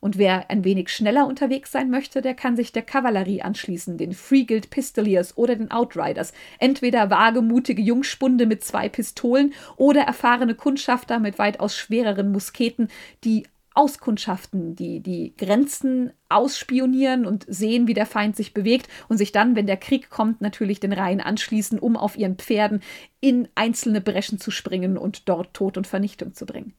[0.00, 4.12] Und wer ein wenig schneller unterwegs sein möchte, der kann sich der Kavallerie anschließen, den
[4.12, 6.32] Free Guild Pistoliers oder den Outriders.
[6.60, 12.88] Entweder wagemutige Jungspunde mit zwei Pistolen oder erfahrene Kundschafter mit weitaus schwereren Musketen,
[13.24, 13.44] die
[13.78, 19.54] auskundschaften, die die Grenzen ausspionieren und sehen, wie der Feind sich bewegt und sich dann,
[19.54, 22.82] wenn der Krieg kommt, natürlich den Reihen anschließen, um auf ihren Pferden
[23.20, 26.74] in einzelne Breschen zu springen und dort Tod und Vernichtung zu bringen.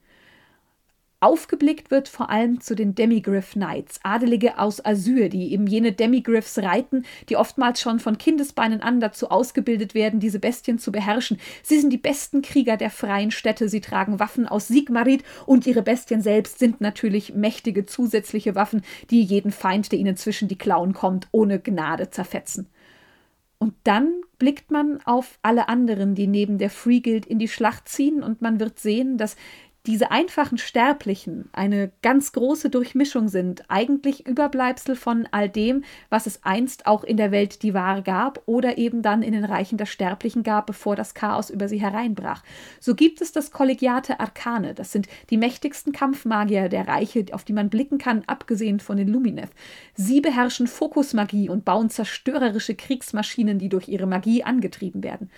[1.22, 6.58] Aufgeblickt wird vor allem zu den Demigriff Knights, Adelige aus Asyr, die eben jene Demigriffs
[6.60, 11.38] reiten, die oftmals schon von Kindesbeinen an dazu ausgebildet werden, diese Bestien zu beherrschen.
[11.62, 15.82] Sie sind die besten Krieger der freien Städte, sie tragen Waffen aus Sigmarid und ihre
[15.82, 20.94] Bestien selbst sind natürlich mächtige zusätzliche Waffen, die jeden Feind, der ihnen zwischen die Klauen
[20.94, 22.70] kommt, ohne Gnade zerfetzen.
[23.58, 27.90] Und dann blickt man auf alle anderen, die neben der Free Guild in die Schlacht
[27.90, 29.36] ziehen, und man wird sehen, dass
[29.86, 36.44] diese einfachen Sterblichen eine ganz große Durchmischung sind, eigentlich Überbleibsel von all dem, was es
[36.44, 39.86] einst auch in der Welt die Ware gab oder eben dann in den Reichen der
[39.86, 42.44] Sterblichen gab, bevor das Chaos über sie hereinbrach.
[42.80, 47.54] So gibt es das Kollegiate Arkane, das sind die mächtigsten Kampfmagier der Reiche, auf die
[47.54, 49.52] man blicken kann, abgesehen von den Lumineth.
[49.96, 55.32] Sie beherrschen Fokusmagie und bauen zerstörerische Kriegsmaschinen, die durch ihre Magie angetrieben werden.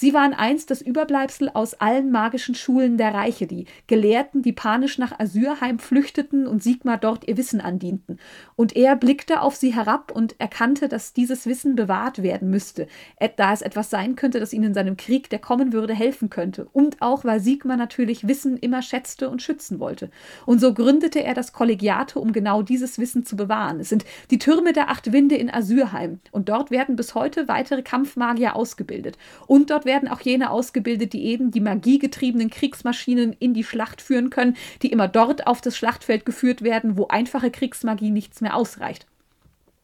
[0.00, 4.96] Sie waren einst das Überbleibsel aus allen magischen Schulen der Reiche, die Gelehrten, die panisch
[4.96, 8.20] nach Assyrheim flüchteten und Sigmar dort ihr Wissen andienten.
[8.54, 12.86] Und er blickte auf sie herab und erkannte, dass dieses Wissen bewahrt werden müsste,
[13.34, 16.68] da es etwas sein könnte, das ihnen in seinem Krieg, der kommen würde, helfen könnte.
[16.72, 20.12] Und auch, weil Sigmar natürlich Wissen immer schätzte und schützen wollte.
[20.46, 23.80] Und so gründete er das Kollegiate, um genau dieses Wissen zu bewahren.
[23.80, 26.20] Es sind die Türme der acht Winde in Assyrheim.
[26.30, 29.18] Und dort werden bis heute weitere Kampfmagier ausgebildet.
[29.48, 34.30] Und dort werden auch jene ausgebildet, die eben die magiegetriebenen Kriegsmaschinen in die Schlacht führen
[34.30, 39.08] können, die immer dort auf das Schlachtfeld geführt werden, wo einfache Kriegsmagie nichts mehr ausreicht.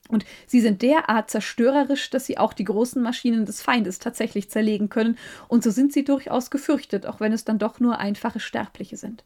[0.09, 4.91] Und sie sind derart zerstörerisch, dass sie auch die großen Maschinen des Feindes tatsächlich zerlegen
[4.91, 8.97] können, und so sind sie durchaus gefürchtet, auch wenn es dann doch nur einfache Sterbliche
[8.97, 9.25] sind.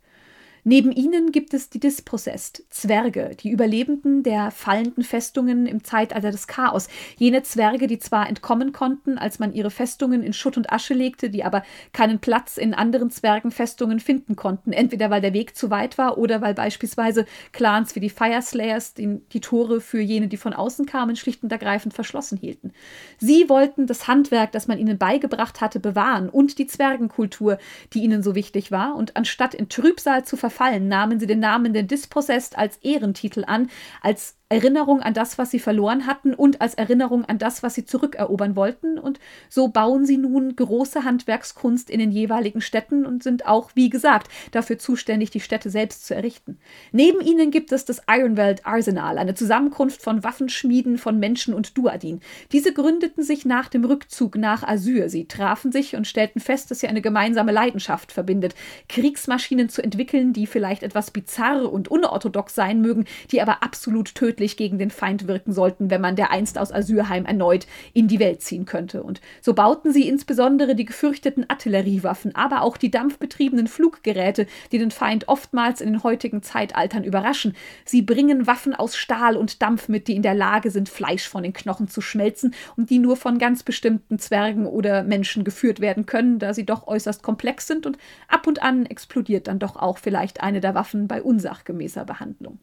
[0.68, 6.46] Neben ihnen gibt es die Dispossessed, Zwerge, die Überlebenden der fallenden Festungen im Zeitalter des
[6.46, 6.88] Chaos.
[7.16, 11.31] Jene Zwerge, die zwar entkommen konnten, als man ihre Festungen in Schutt und Asche legte,
[11.31, 11.62] die aber
[11.94, 16.42] keinen Platz in anderen Zwergenfestungen finden konnten, entweder weil der Weg zu weit war oder
[16.42, 21.16] weil beispielsweise Clans wie die Fireslayers die, die Tore für jene, die von außen kamen,
[21.16, 22.74] schlicht und ergreifend verschlossen hielten.
[23.16, 27.57] Sie wollten das Handwerk, das man ihnen beigebracht hatte, bewahren und die Zwergenkultur,
[27.94, 31.38] die ihnen so wichtig war, und anstatt in Trübsal zu verfallen, Gefallen nahmen sie den
[31.38, 33.71] Namen der Dispossessed als Ehrentitel an,
[34.03, 37.84] als Erinnerung an das, was sie verloren hatten und als Erinnerung an das, was sie
[37.84, 38.98] zurückerobern wollten.
[38.98, 43.90] Und so bauen sie nun große Handwerkskunst in den jeweiligen Städten und sind auch, wie
[43.90, 46.58] gesagt, dafür zuständig, die Städte selbst zu errichten.
[46.92, 52.20] Neben ihnen gibt es das Ironwelt Arsenal, eine Zusammenkunft von Waffenschmieden von Menschen und Duadin.
[52.50, 55.11] Diese gründeten sich nach dem Rückzug nach Asyr.
[55.11, 58.54] Sie trafen sich und stellten fest, dass sie eine gemeinsame Leidenschaft verbindet,
[58.88, 64.38] Kriegsmaschinen zu entwickeln, die vielleicht etwas bizarr und unorthodox sein mögen, die aber absolut tödlich
[64.38, 68.40] tödlich gegen den Feind wirken sollten, wenn man dereinst aus Asyrheim erneut in die Welt
[68.40, 69.03] ziehen könnte.
[69.03, 74.92] Und so bauten sie insbesondere die gefürchteten Artilleriewaffen, aber auch die dampfbetriebenen Fluggeräte, die den
[74.92, 77.55] Feind oftmals in den heutigen Zeitaltern überraschen.
[77.85, 81.42] Sie bringen Waffen aus Stahl und Dampf mit, die in der Lage sind, Fleisch von
[81.42, 86.07] den Knochen zu schmelzen und die nur von ganz bestimmten Zwergen oder Menschen geführt werden
[86.07, 87.98] können, da sie doch äußerst komplex sind und
[88.29, 92.61] ab und an explodiert dann doch auch vielleicht eine der Waffen bei unsachgemäßer Behandlung.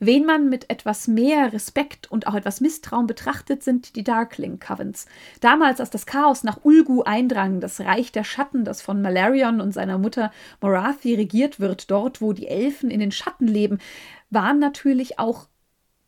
[0.00, 5.06] Wen man mit etwas mehr Respekt und auch etwas Misstrauen betrachtet, sind die Darkling Covens.
[5.40, 9.72] Damals, als das Chaos nach Ulgu eindrang, das Reich der Schatten, das von Malarion und
[9.72, 13.78] seiner Mutter Morathi regiert wird, dort, wo die Elfen in den Schatten leben,
[14.30, 15.46] waren natürlich auch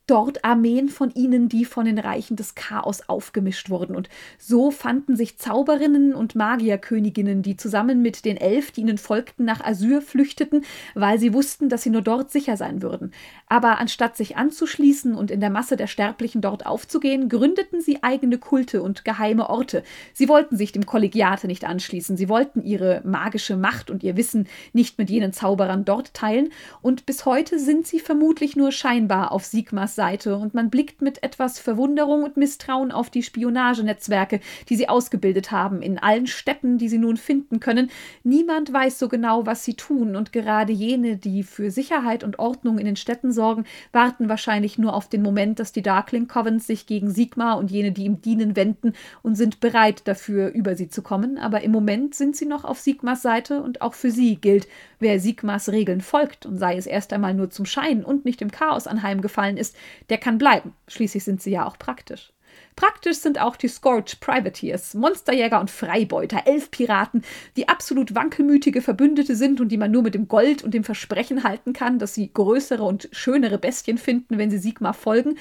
[0.06, 3.96] dort Armeen von ihnen, die von den Reichen des Chaos aufgemischt wurden.
[3.96, 9.44] Und so fanden sich Zauberinnen und Magierköniginnen, die zusammen mit den Elf, die ihnen folgten,
[9.44, 10.64] nach Asyr flüchteten,
[10.94, 13.12] weil sie wussten, dass sie nur dort sicher sein würden.
[13.48, 18.38] Aber anstatt sich anzuschließen und in der Masse der Sterblichen dort aufzugehen, gründeten sie eigene
[18.38, 19.82] Kulte und geheime Orte.
[20.12, 24.46] Sie wollten sich dem Kollegiate nicht anschließen, sie wollten ihre magische Macht und ihr Wissen
[24.72, 26.50] nicht mit jenen Zauberern dort teilen,
[26.82, 31.22] und bis heute sind sie vermutlich nur scheinbar auf Sigmas Seite und man blickt mit
[31.24, 36.88] etwas Verwunderung und Misstrauen auf die Spionagenetzwerke, die sie ausgebildet haben, in allen Städten, die
[36.88, 37.90] sie nun finden können.
[38.22, 42.78] Niemand weiß so genau, was sie tun, und gerade jene, die für Sicherheit und Ordnung
[42.78, 46.86] in den Städten sorgen, warten wahrscheinlich nur auf den Moment, dass die Darkling Covens sich
[46.86, 51.02] gegen Sigmar und jene, die ihm dienen, wenden und sind bereit dafür, über sie zu
[51.02, 51.38] kommen.
[51.38, 55.18] Aber im Moment sind sie noch auf Sigmars Seite und auch für sie gilt, wer
[55.20, 58.86] Sigmars Regeln folgt und sei es erst einmal nur zum Schein und nicht im Chaos
[58.86, 59.76] anheimgefallen ist,
[60.08, 60.74] der kann bleiben.
[60.88, 62.32] Schließlich sind sie ja auch praktisch.
[62.74, 67.22] Praktisch sind auch die Scorch Privateers, Monsterjäger und Freibeuter, elf Piraten,
[67.56, 71.42] die absolut wankelmütige Verbündete sind und die man nur mit dem Gold und dem Versprechen
[71.42, 75.36] halten kann, dass sie größere und schönere Bestien finden, wenn sie Sigmar folgen.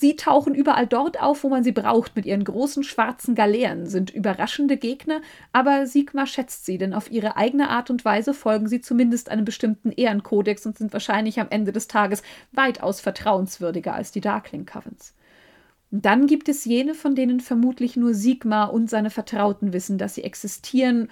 [0.00, 4.10] Sie tauchen überall dort auf, wo man sie braucht, mit ihren großen schwarzen Galeeren, sind
[4.10, 5.20] überraschende Gegner,
[5.52, 9.44] aber Sigmar schätzt sie, denn auf ihre eigene Art und Weise folgen sie zumindest einem
[9.44, 15.14] bestimmten Ehrenkodex und sind wahrscheinlich am Ende des Tages weitaus vertrauenswürdiger als die Darkling Covens.
[15.90, 20.14] Und dann gibt es jene, von denen vermutlich nur Sigmar und seine Vertrauten wissen, dass
[20.14, 21.08] sie existieren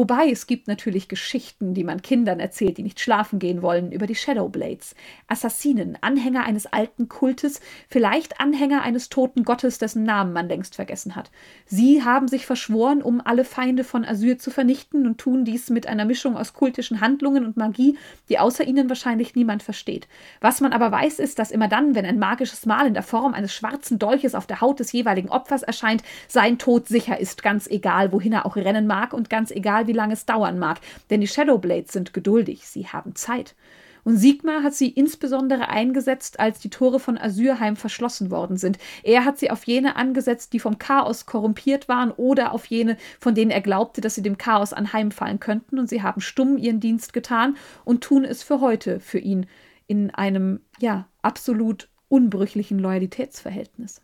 [0.00, 4.06] Wobei es gibt natürlich Geschichten, die man Kindern erzählt, die nicht schlafen gehen wollen, über
[4.06, 4.94] die Shadowblades.
[5.26, 11.16] Assassinen, Anhänger eines alten Kultes, vielleicht Anhänger eines toten Gottes, dessen Namen man längst vergessen
[11.16, 11.30] hat.
[11.66, 15.86] Sie haben sich verschworen, um alle Feinde von Asyr zu vernichten und tun dies mit
[15.86, 17.98] einer Mischung aus kultischen Handlungen und Magie,
[18.30, 20.08] die außer ihnen wahrscheinlich niemand versteht.
[20.40, 23.34] Was man aber weiß, ist, dass immer dann, wenn ein magisches Mal in der Form
[23.34, 27.66] eines schwarzen Dolches auf der Haut des jeweiligen Opfers erscheint, sein Tod sicher ist, ganz
[27.66, 30.78] egal, wohin er auch rennen mag und ganz egal, wie lange es dauern mag,
[31.10, 33.56] denn die Shadowblades sind geduldig, sie haben Zeit.
[34.04, 38.78] Und Sigmar hat sie insbesondere eingesetzt, als die Tore von Asyrheim verschlossen worden sind.
[39.02, 43.34] Er hat sie auf jene angesetzt, die vom Chaos korrumpiert waren oder auf jene, von
[43.34, 45.78] denen er glaubte, dass sie dem Chaos anheimfallen könnten.
[45.78, 49.46] Und sie haben stumm ihren Dienst getan und tun es für heute für ihn
[49.86, 54.00] in einem, ja, absolut unbrüchlichen Loyalitätsverhältnis.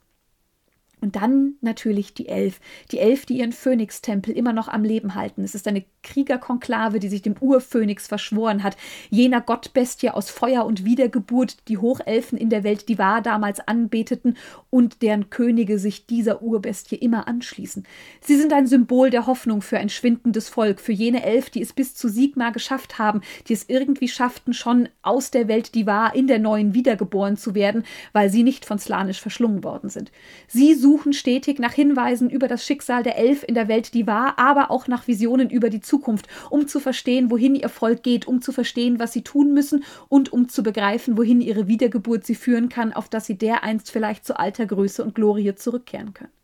[1.07, 2.59] Und dann natürlich die Elf.
[2.90, 5.45] Die Elf, die ihren Phönix-Tempel immer noch am Leben halten.
[5.45, 8.77] Es ist eine Kriegerkonklave, die sich dem Urphönix verschworen hat.
[9.09, 14.37] Jener Gottbestie aus Feuer und Wiedergeburt, die Hochelfen in der Welt, die war damals anbeteten
[14.69, 17.85] und deren Könige sich dieser Urbestie immer anschließen.
[18.21, 21.73] Sie sind ein Symbol der Hoffnung für ein schwindendes Volk, für jene Elf, die es
[21.73, 26.16] bis zu Sigmar geschafft haben, die es irgendwie schafften, schon aus der Welt, die war,
[26.16, 30.11] in der neuen wiedergeboren zu werden, weil sie nicht von Slanisch verschlungen worden sind.
[30.49, 34.07] Sie suchen suchen stetig nach Hinweisen über das Schicksal der Elf in der Welt, die
[34.07, 38.27] war, aber auch nach Visionen über die Zukunft, um zu verstehen, wohin ihr Volk geht,
[38.27, 42.35] um zu verstehen, was sie tun müssen und um zu begreifen, wohin ihre Wiedergeburt sie
[42.35, 46.36] führen kann, auf dass sie dereinst vielleicht zu alter Größe und Glorie zurückkehren können.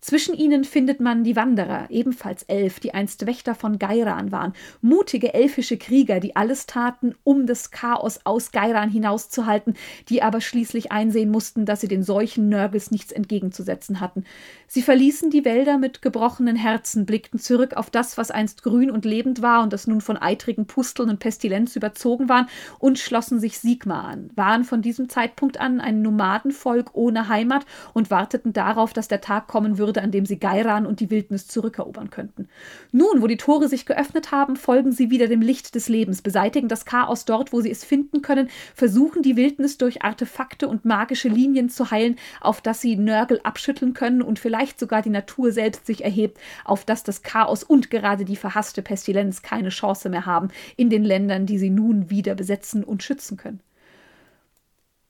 [0.00, 5.34] Zwischen ihnen findet man die Wanderer, ebenfalls elf, die einst Wächter von Geiran waren, mutige
[5.34, 9.74] elfische Krieger, die alles taten, um das Chaos aus Geiran hinauszuhalten,
[10.08, 14.24] die aber schließlich einsehen mussten, dass sie den Seuchen Nörgels nichts entgegenzusetzen hatten.
[14.68, 19.04] Sie verließen die Wälder mit gebrochenen Herzen, blickten zurück auf das, was einst grün und
[19.04, 22.48] lebend war und das nun von eitrigen Pusteln und Pestilenz überzogen waren,
[22.78, 27.64] und schlossen sich Sigmar an, waren von diesem Zeitpunkt an ein Nomadenvolk ohne Heimat
[27.94, 31.10] und warteten darauf, dass der Tag kommen würde, würde, an dem sie Geiran und die
[31.10, 32.48] Wildnis zurückerobern könnten.
[32.92, 36.68] Nun, wo die Tore sich geöffnet haben, folgen sie wieder dem Licht des Lebens, beseitigen
[36.68, 41.28] das Chaos dort, wo sie es finden können, versuchen die Wildnis durch Artefakte und magische
[41.28, 45.86] Linien zu heilen, auf das sie Nörgel abschütteln können und vielleicht sogar die Natur selbst
[45.86, 50.48] sich erhebt, auf das das Chaos und gerade die verhasste Pestilenz keine Chance mehr haben
[50.76, 53.60] in den Ländern, die sie nun wieder besetzen und schützen können.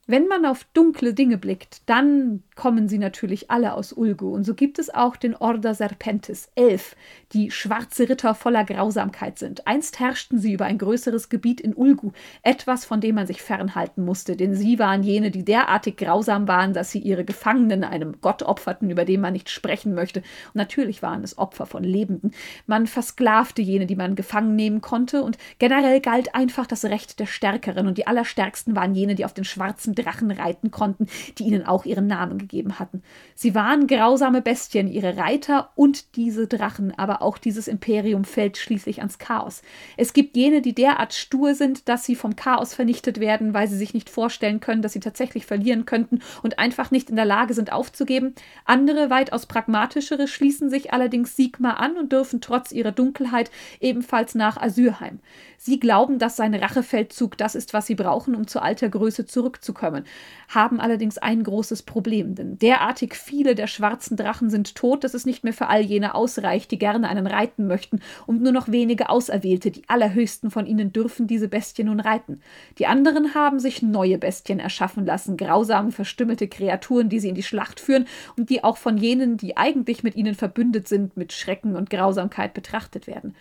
[0.09, 4.33] Wenn man auf dunkle Dinge blickt, dann kommen sie natürlich alle aus Ulgu.
[4.33, 6.95] Und so gibt es auch den Order Serpentis, elf,
[7.33, 9.67] die schwarze Ritter voller Grausamkeit sind.
[9.67, 12.13] Einst herrschten sie über ein größeres Gebiet in Ulgu,
[12.45, 16.73] etwas, von dem man sich fernhalten musste, denn sie waren jene, die derartig grausam waren,
[16.73, 20.21] dass sie ihre Gefangenen einem Gott opferten, über den man nicht sprechen möchte.
[20.21, 22.31] Und natürlich waren es Opfer von Lebenden.
[22.69, 27.27] Man versklavte jene, die man gefangen nehmen konnte, und generell galt einfach das Recht der
[27.27, 31.67] Stärkeren, und die Allerstärksten waren jene, die auf den schwarzen Drachen reiten konnten, die ihnen
[31.67, 33.03] auch ihren Namen gegeben hatten.
[33.35, 38.99] Sie waren grausame Bestien, ihre Reiter und diese Drachen, aber auch dieses Imperium fällt schließlich
[38.99, 39.63] ans Chaos.
[39.97, 43.77] Es gibt jene, die derart stur sind, dass sie vom Chaos vernichtet werden, weil sie
[43.77, 47.55] sich nicht vorstellen können, dass sie tatsächlich verlieren könnten und einfach nicht in der Lage
[47.55, 48.35] sind aufzugeben.
[48.65, 54.57] Andere, weitaus pragmatischere, schließen sich allerdings Sigmar an und dürfen trotz ihrer Dunkelheit ebenfalls nach
[54.57, 55.21] Asyrheim.
[55.59, 59.86] Sie glauben, dass sein Rachefeldzug das ist, was sie brauchen, um zu alter Größe zurückzukommen
[59.87, 60.05] kommen,
[60.49, 65.27] haben allerdings ein großes Problem, denn derartig viele der schwarzen Drachen sind tot, dass es
[65.27, 69.09] nicht mehr für all jene ausreicht, die gerne einen reiten möchten, und nur noch wenige
[69.09, 72.41] Auserwählte, die allerhöchsten von ihnen dürfen diese Bestie nun reiten.
[72.79, 77.43] Die anderen haben sich neue Bestien erschaffen lassen, grausam verstümmelte Kreaturen, die sie in die
[77.43, 78.07] Schlacht führen
[78.37, 82.55] und die auch von jenen, die eigentlich mit ihnen verbündet sind, mit Schrecken und Grausamkeit
[82.55, 83.35] betrachtet werden.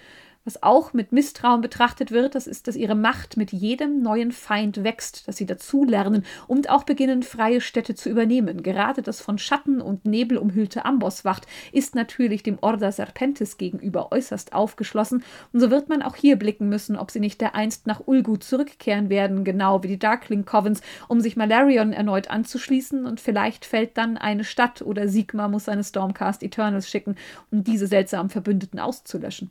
[0.47, 4.83] Was auch mit Misstrauen betrachtet wird, das ist, dass ihre Macht mit jedem neuen Feind
[4.83, 8.61] wächst, dass sie dazulernen und auch beginnen, freie Städte zu übernehmen.
[8.61, 14.53] Gerade das von Schatten und Nebel umhüllte Amboswacht ist natürlich dem Order Serpentis gegenüber äußerst
[14.53, 18.37] aufgeschlossen, und so wird man auch hier blicken müssen, ob sie nicht dereinst nach Ulgu
[18.37, 23.97] zurückkehren werden, genau wie die Darkling Covens, um sich Malarion erneut anzuschließen, und vielleicht fällt
[23.97, 27.15] dann eine Stadt oder Sigma muss seine Stormcast Eternals schicken,
[27.49, 29.49] um diese seltsamen Verbündeten auszulöschen.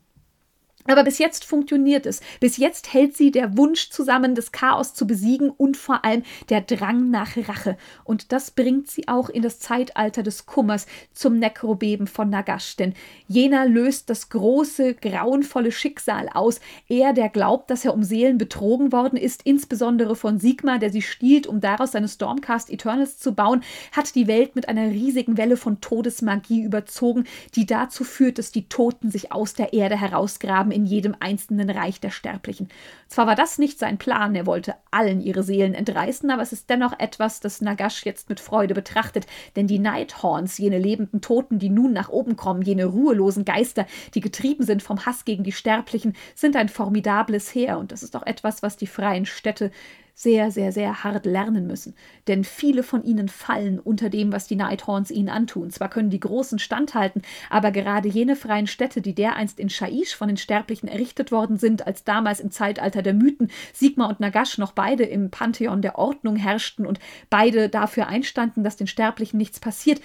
[0.87, 2.21] Aber bis jetzt funktioniert es.
[2.41, 6.61] Bis jetzt hält sie der Wunsch zusammen, das Chaos zu besiegen und vor allem der
[6.61, 7.79] Drang nach Rache.
[8.05, 12.77] Und das bringt sie auch in das Zeitalter des Kummers zum Nekrobeben von Nagash.
[12.77, 12.93] Denn
[13.27, 16.61] jener löst das große, grauenvolle Schicksal aus.
[16.87, 21.03] Er, der glaubt, dass er um Seelen betrogen worden ist, insbesondere von Sigma, der sie
[21.03, 23.63] stiehlt, um daraus seine Stormcast Eternals zu bauen,
[23.93, 27.25] hat die Welt mit einer riesigen Welle von Todesmagie überzogen,
[27.55, 32.01] die dazu führt, dass die Toten sich aus der Erde herausgraben in jedem einzelnen Reich
[32.01, 32.69] der Sterblichen.
[33.09, 36.69] Zwar war das nicht sein Plan, er wollte allen ihre Seelen entreißen, aber es ist
[36.69, 41.71] dennoch etwas, das Nagash jetzt mit Freude betrachtet, denn die Nighthorns, jene lebenden Toten, die
[41.71, 46.15] nun nach oben kommen, jene ruhelosen Geister, die getrieben sind vom Hass gegen die Sterblichen,
[46.35, 49.71] sind ein formidables Heer und das ist auch etwas, was die freien Städte
[50.15, 51.95] sehr, sehr, sehr hart lernen müssen.
[52.29, 55.71] Denn viele von ihnen fallen unter dem, was die Nighthorns ihnen antun.
[55.71, 60.29] Zwar können die Großen standhalten, aber gerade jene freien Städte, die dereinst in Shaish von
[60.29, 64.73] den Sterblichen errichtet worden sind, als damals im Zeitalter der Mythen Sigma und Nagash noch
[64.73, 70.01] beide im Pantheon der Ordnung herrschten und beide dafür einstanden, dass den Sterblichen nichts passiert,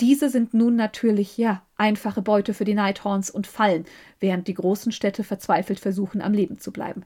[0.00, 3.84] diese sind nun natürlich, ja, einfache Beute für die Nighthorns und fallen,
[4.18, 7.04] während die großen Städte verzweifelt versuchen, am Leben zu bleiben.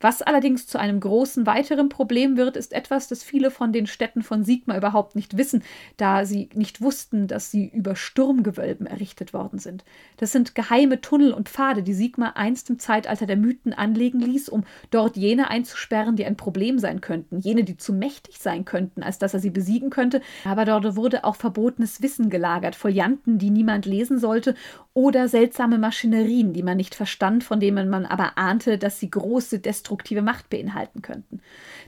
[0.00, 4.22] Was allerdings zu einem großen weiteren Problem wird, ist etwas, das viele von den Städten
[4.22, 5.64] von Sigma überhaupt nicht wissen,
[5.96, 9.84] da sie nicht wussten, dass sie über Sturmgewölben errichtet worden sind.
[10.16, 14.48] Das sind geheime Tunnel und Pfade, die Sigma einst im Zeitalter der Mythen anlegen ließ,
[14.48, 19.02] um dort jene einzusperren, die ein Problem sein könnten, jene, die zu mächtig sein könnten,
[19.02, 20.20] als dass er sie besiegen könnte.
[20.44, 24.54] Aber dort wurde auch verbotenes Wissen gelagert, Folianten, die niemand lesen sollte,
[24.94, 29.58] oder seltsame Maschinerien, die man nicht verstand, von denen man aber ahnte, dass sie große
[29.60, 31.40] Destruktionen destruktive Macht beinhalten könnten.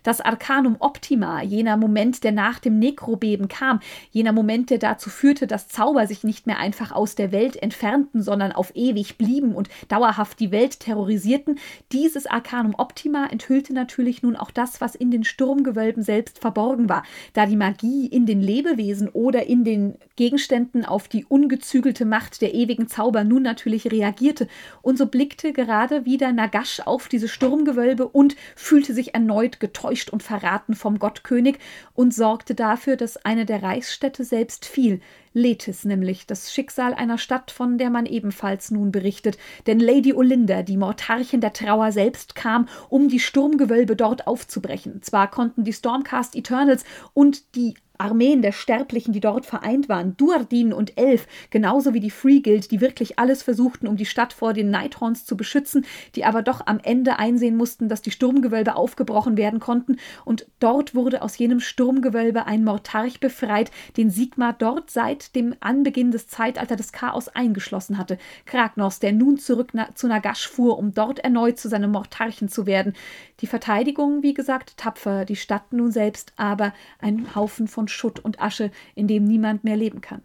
[0.02, 3.80] Das Arcanum Optima, jener Moment, der nach dem Nekrobeben kam,
[4.10, 8.22] jener Moment, der dazu führte, dass Zauber sich nicht mehr einfach aus der Welt entfernten,
[8.22, 11.58] sondern auf ewig blieben und dauerhaft die Welt terrorisierten,
[11.92, 17.02] dieses Arcanum Optima enthüllte natürlich nun auch das, was in den Sturmgewölben selbst verborgen war,
[17.34, 22.54] da die Magie in den Lebewesen oder in den Gegenständen auf die ungezügelte Macht der
[22.54, 24.48] ewigen Zauber nun natürlich reagierte.
[24.82, 30.22] Und so blickte gerade wieder Nagash auf diese Sturmgewölbe und fühlte sich erneut getäuscht und
[30.22, 31.58] verraten vom Gottkönig
[31.94, 35.00] und sorgte dafür, dass eine der Reichsstädte selbst fiel.
[35.32, 39.38] Letis nämlich, das Schicksal einer Stadt, von der man ebenfalls nun berichtet.
[39.66, 45.02] Denn Lady Olinda, die Mortarchin der Trauer selbst, kam, um die Sturmgewölbe dort aufzubrechen.
[45.02, 46.84] Zwar konnten die Stormcast Eternals
[47.14, 52.10] und die Armeen der Sterblichen, die dort vereint waren, Duardin und Elf, genauso wie die
[52.10, 55.84] Free Guild, die wirklich alles versuchten, um die Stadt vor den Nighthorns zu beschützen,
[56.14, 59.98] die aber doch am Ende einsehen mussten, dass die Sturmgewölbe aufgebrochen werden konnten.
[60.24, 66.10] Und dort wurde aus jenem Sturmgewölbe ein Mortarch befreit, den Sigmar dort seit dem Anbeginn
[66.10, 68.16] des Zeitalters des Chaos eingeschlossen hatte.
[68.46, 72.64] Kragnos, der nun zurück na zu Nagash fuhr, um dort erneut zu seinem Mortarchen zu
[72.64, 72.94] werden.
[73.40, 78.40] Die Verteidigung, wie gesagt, tapfer, die Stadt nun selbst aber ein Haufen von Schutt und
[78.40, 80.22] Asche, in dem niemand mehr leben kann.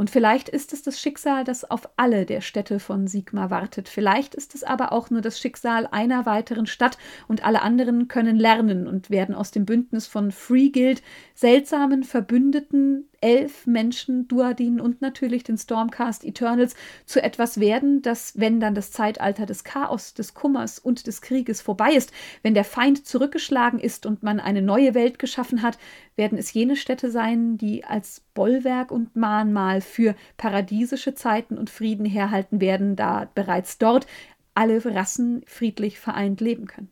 [0.00, 3.86] Und vielleicht ist es das Schicksal, das auf alle der Städte von Sigmar wartet.
[3.86, 6.96] Vielleicht ist es aber auch nur das Schicksal einer weiteren Stadt
[7.28, 11.02] und alle anderen können lernen und werden aus dem Bündnis von Free Guild
[11.34, 18.60] seltsamen Verbündeten elf Menschen, Duadin und natürlich den Stormcast Eternals zu etwas werden, das, wenn
[18.60, 22.12] dann das Zeitalter des Chaos, des Kummers und des Krieges vorbei ist,
[22.42, 25.78] wenn der Feind zurückgeschlagen ist und man eine neue Welt geschaffen hat,
[26.16, 32.06] werden es jene Städte sein, die als Bollwerk und Mahnmal für paradiesische Zeiten und Frieden
[32.06, 34.06] herhalten werden, da bereits dort
[34.54, 36.90] alle Rassen friedlich vereint leben können.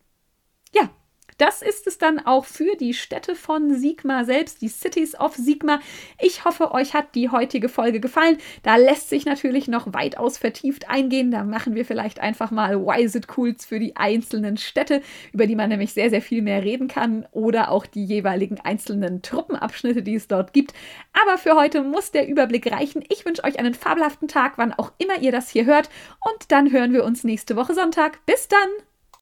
[0.73, 0.91] Ja,
[1.39, 5.81] das ist es dann auch für die Städte von Sigma selbst, die Cities of Sigma.
[6.21, 8.39] Ich hoffe, euch hat die heutige Folge gefallen.
[8.63, 11.31] Da lässt sich natürlich noch weitaus vertieft eingehen.
[11.31, 15.01] Da machen wir vielleicht einfach mal Why It Cools für die einzelnen Städte,
[15.33, 19.23] über die man nämlich sehr, sehr viel mehr reden kann oder auch die jeweiligen einzelnen
[19.23, 20.75] Truppenabschnitte, die es dort gibt.
[21.23, 23.05] Aber für heute muss der Überblick reichen.
[23.09, 25.89] Ich wünsche euch einen fabelhaften Tag, wann auch immer ihr das hier hört.
[26.33, 28.25] Und dann hören wir uns nächste Woche Sonntag.
[28.27, 28.88] Bis dann!